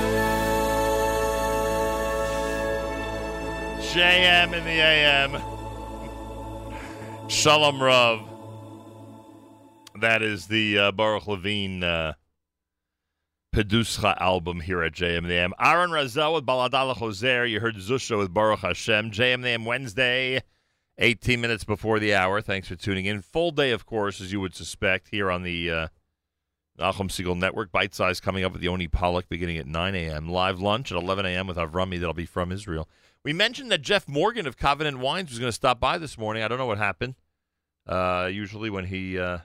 [3.93, 5.33] JM in the AM.
[7.29, 8.21] Shalom Rav.
[10.01, 12.15] That is the uh, Baruch Levine uh,
[13.58, 15.52] Peduscha album here at JM in the AM.
[15.60, 17.50] Aaron Razel with Baladala Hoser.
[17.50, 19.10] You heard Zusha with Baruch Hashem.
[19.10, 20.44] JM in the AM Wednesday,
[21.00, 22.40] 18 minutes before the hour.
[22.40, 23.24] Thanks for tuning in.
[23.24, 25.88] Full day, of course, as you would suspect, here on the uh,
[26.78, 27.72] Nachum Segal Network.
[27.72, 30.30] Bite size coming up with the Yoni Pollock beginning at 9 a.m.
[30.30, 31.48] Live lunch at 11 a.m.
[31.48, 32.88] with Avrami that'll be from Israel.
[33.24, 36.44] We mentioned that Jeff Morgan of Covenant Wines was going to stop by this morning.
[36.44, 37.16] I don't know what happened.
[37.88, 39.40] Uh, usually, when he uh,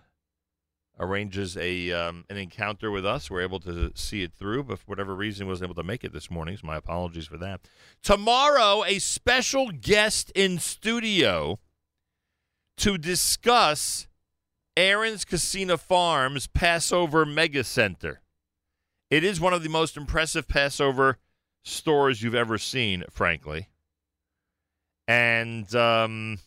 [0.98, 4.64] arranges a um, an encounter with us, we're able to see it through.
[4.64, 6.56] But for whatever reason, wasn't able to make it this morning.
[6.56, 7.60] So my apologies for that.
[8.02, 11.58] Tomorrow, a special guest in studio
[12.78, 14.08] to discuss
[14.76, 18.22] Aron's Kissena Farms Passover Mega Center.
[19.10, 21.18] It is one of the most impressive Passover
[21.62, 23.68] stores you've ever seen, frankly.
[25.06, 26.38] And um,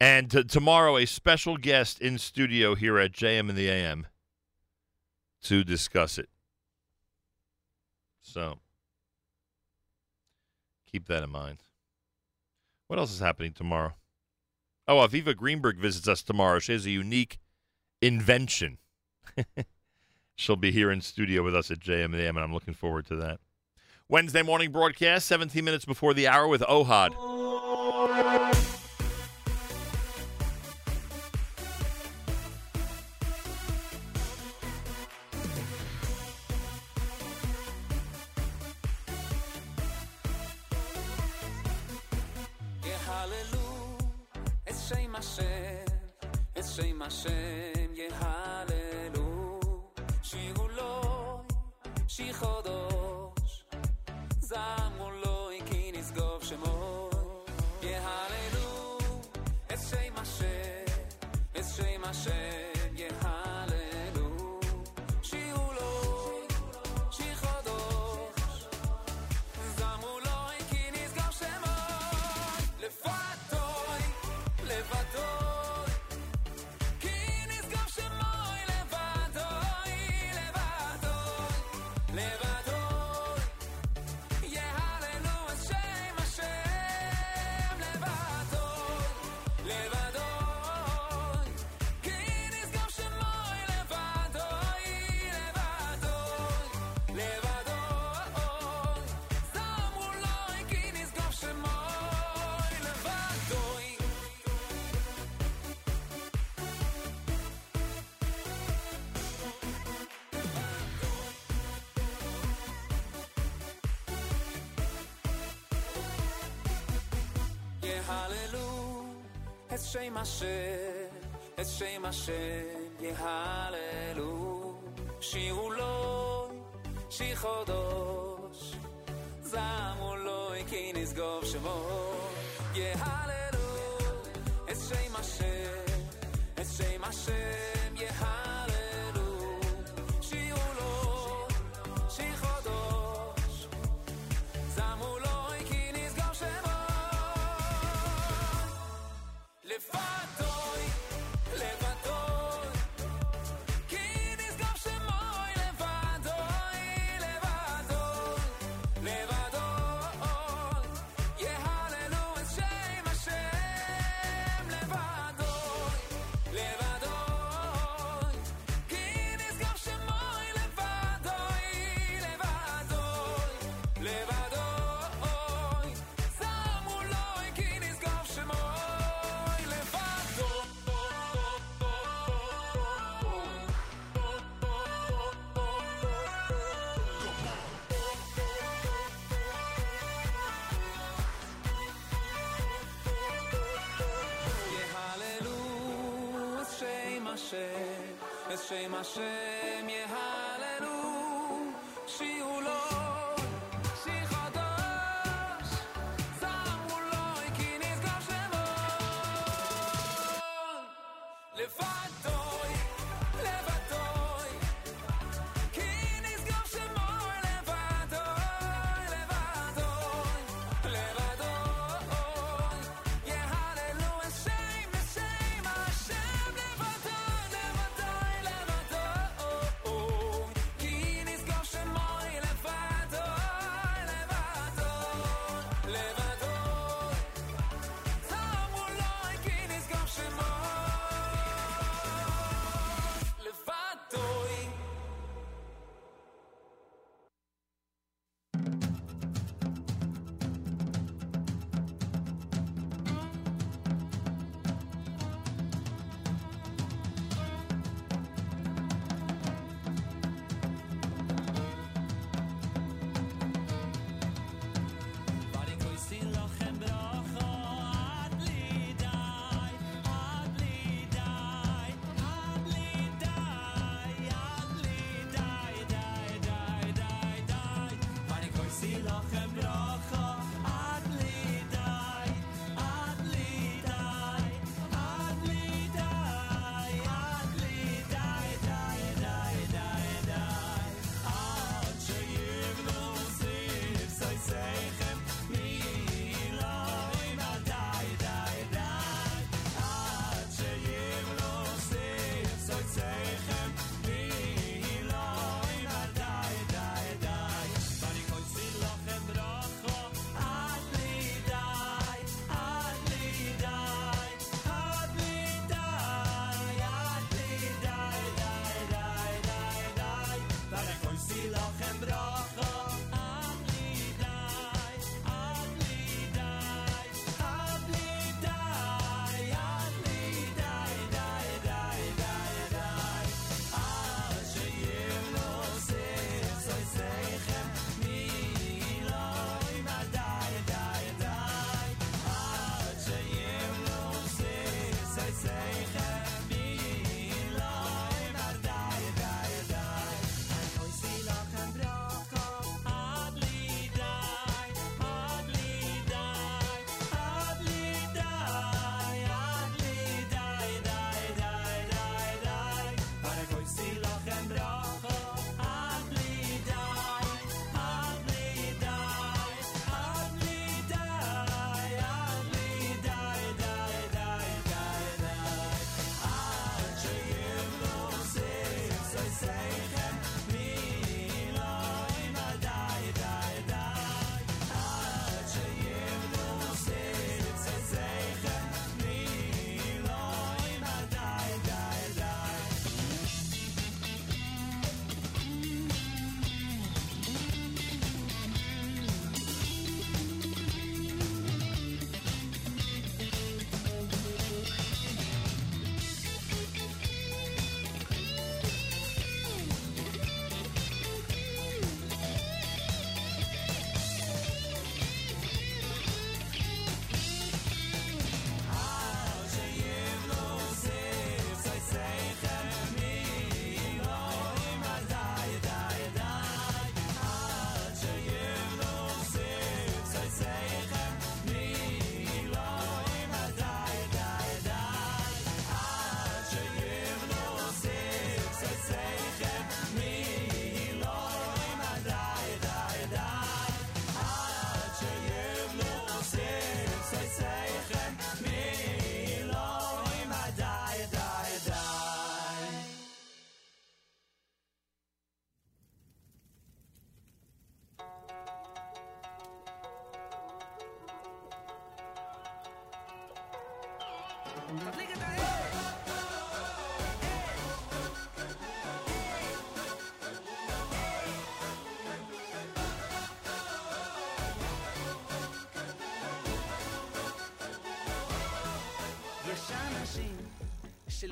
[0.00, 4.06] and t- tomorrow a special guest in studio here at JM in the AM
[5.42, 6.28] to discuss it.
[8.22, 8.58] So
[10.90, 11.58] keep that in mind.
[12.86, 13.94] What else is happening tomorrow?
[14.86, 16.58] Oh, Aviva Greenberg visits us tomorrow.
[16.58, 17.38] She has a unique
[18.00, 18.78] invention.
[20.34, 22.74] She'll be here in studio with us at JM in the AM, and I'm looking
[22.74, 23.40] forward to that.
[24.08, 27.10] Wednesday morning broadcast, 17 minutes before the hour with Ohad.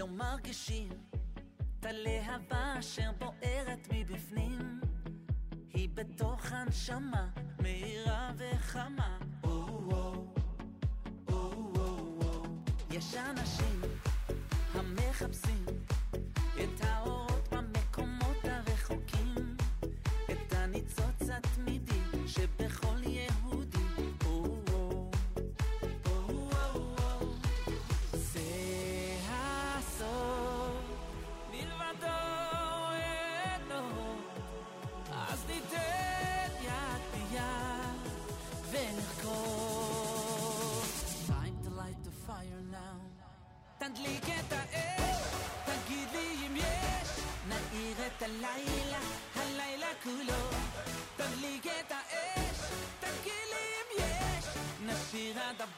[0.07, 0.89] אשר מרגישים
[1.81, 4.81] את הלהבה אשר בוערת מבפנים.
[5.73, 7.29] היא בתוך הנשמה
[7.63, 9.19] מהירה וחמה.
[9.43, 9.47] Oh,
[9.91, 11.35] oh, oh,
[12.91, 13.66] יש אנשים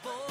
[0.03, 0.28] boy.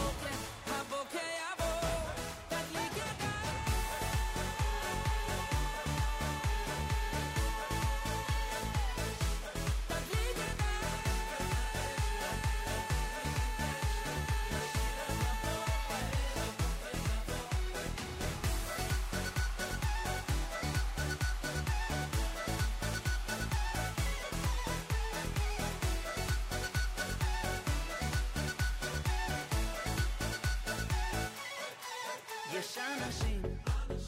[32.59, 32.79] יש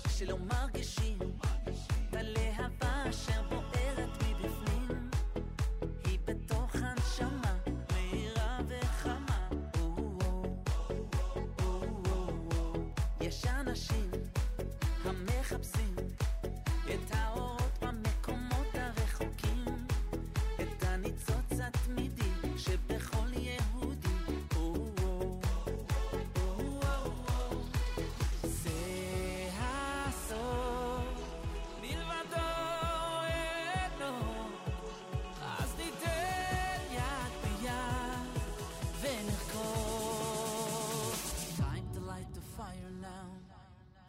[0.09, 0.37] 心里头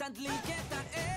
[0.01, 1.10] תדליק את האש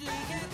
[0.00, 0.49] League.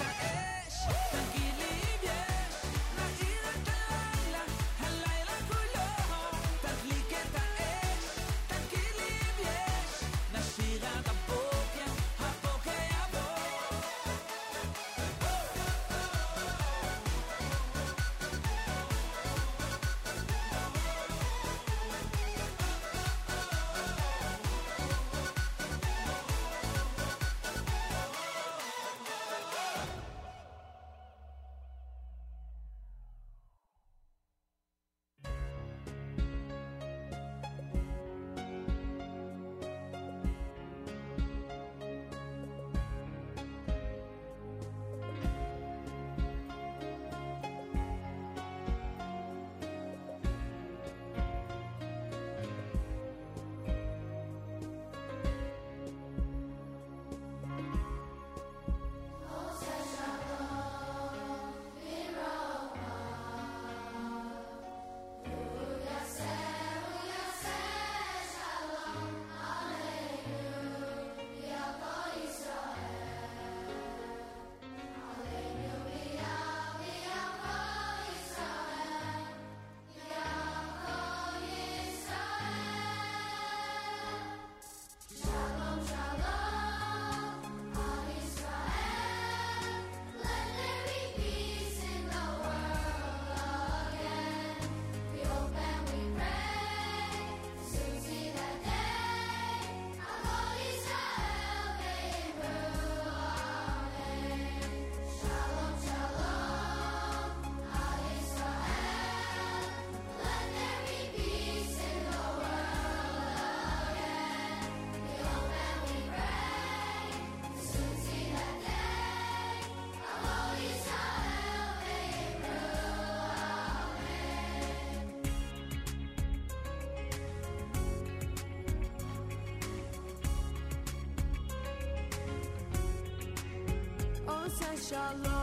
[134.88, 135.35] shalom.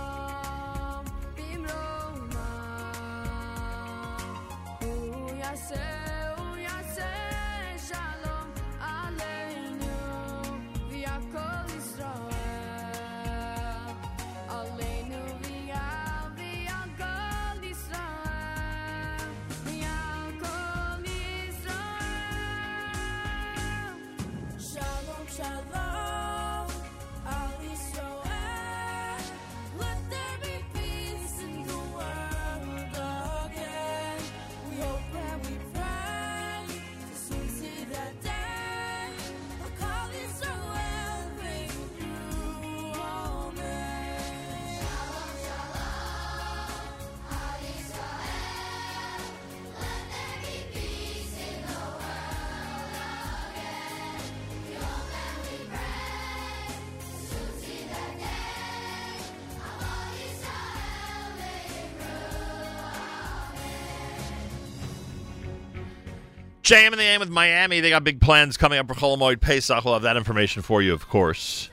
[66.63, 67.81] JM in the AM with Miami.
[67.81, 69.83] They got big plans coming up for Chol Hamoed Pesach.
[69.83, 71.69] We'll have that information for you, of course.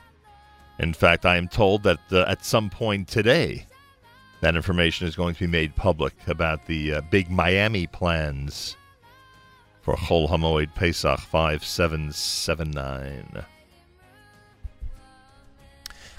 [0.80, 3.66] In fact, I am told that uh, at some point today,
[4.40, 8.76] that information is going to be made public about the uh, big Miami plans
[9.80, 13.44] for Chol Hamoed Pesach 5779.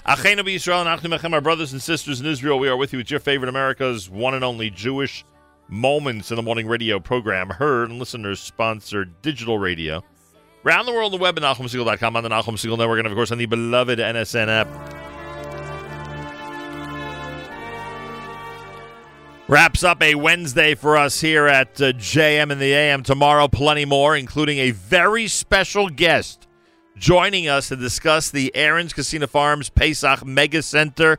[0.06, 3.50] Achenu Mechem, our brothers and sisters in Israel, we are with you It's your favorite
[3.50, 5.26] America's one and only Jewish
[5.72, 10.04] Moments in the Morning radio program, heard and listeners sponsored digital radio.
[10.66, 13.14] Around the world on the web at NachumSegal.com, on the Nachum Segal Network, and of
[13.14, 14.68] course on the beloved NSN app.
[19.48, 23.02] Wraps up a Wednesday for us here at uh, JM in the AM.
[23.02, 26.48] Tomorrow, plenty more, including a very special guest
[26.98, 31.18] joining us to discuss the Aron's Kissena Farms Pesach Mega Center.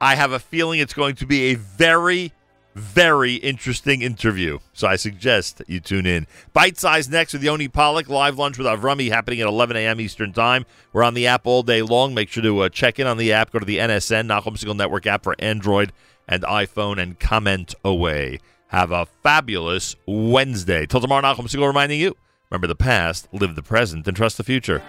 [0.00, 2.32] I have a feeling it's going to be a very,
[2.74, 4.58] very interesting interview.
[4.72, 6.26] So I suggest you tune in.
[6.52, 8.08] Bite Size next with Yoni Pollock.
[8.08, 10.00] Live lunch with Avrami happening at 11 a.m.
[10.00, 10.66] Eastern Time.
[10.92, 12.14] We're on the app all day long.
[12.14, 13.52] Make sure to uh, check in on the app.
[13.52, 15.92] Go to the NSN, Nachum Segal Network app for Android
[16.28, 18.40] and iPhone and comment away.
[18.68, 20.86] Have a fabulous Wednesday.
[20.86, 22.16] Till tomorrow, Nachum Segal reminding you
[22.50, 24.82] remember the past, live the present, and trust the future.